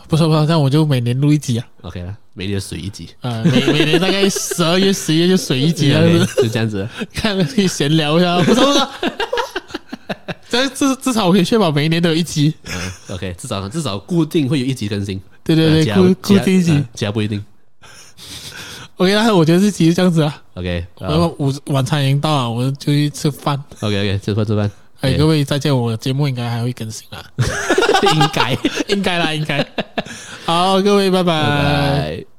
[0.07, 6.01] 不错不错，那我就每年录一集啊，OK 了，每年水一集啊，每每年大概十二月十一月就水一集啊，
[6.37, 8.89] 就这样子， 看可以闲聊一下，不错不错，
[10.49, 17.43] 这至至少我可以确保每一年都有一集，嗯，OK，至少至少固定会有一集更新，对对对，固固定一集，其他不一定。
[18.97, 20.43] OK，那我觉得这集是这样子啊。
[20.57, 23.61] OK，然后午晚餐已经到了，我就去吃饭。
[23.81, 24.69] OK，OK，吃饭吃饭。
[25.01, 27.23] 哎，各位再见，我的节目应该还会更新啊。
[28.13, 29.63] 应该，应该啦，应该。
[30.45, 32.36] 好，各位，拜拜。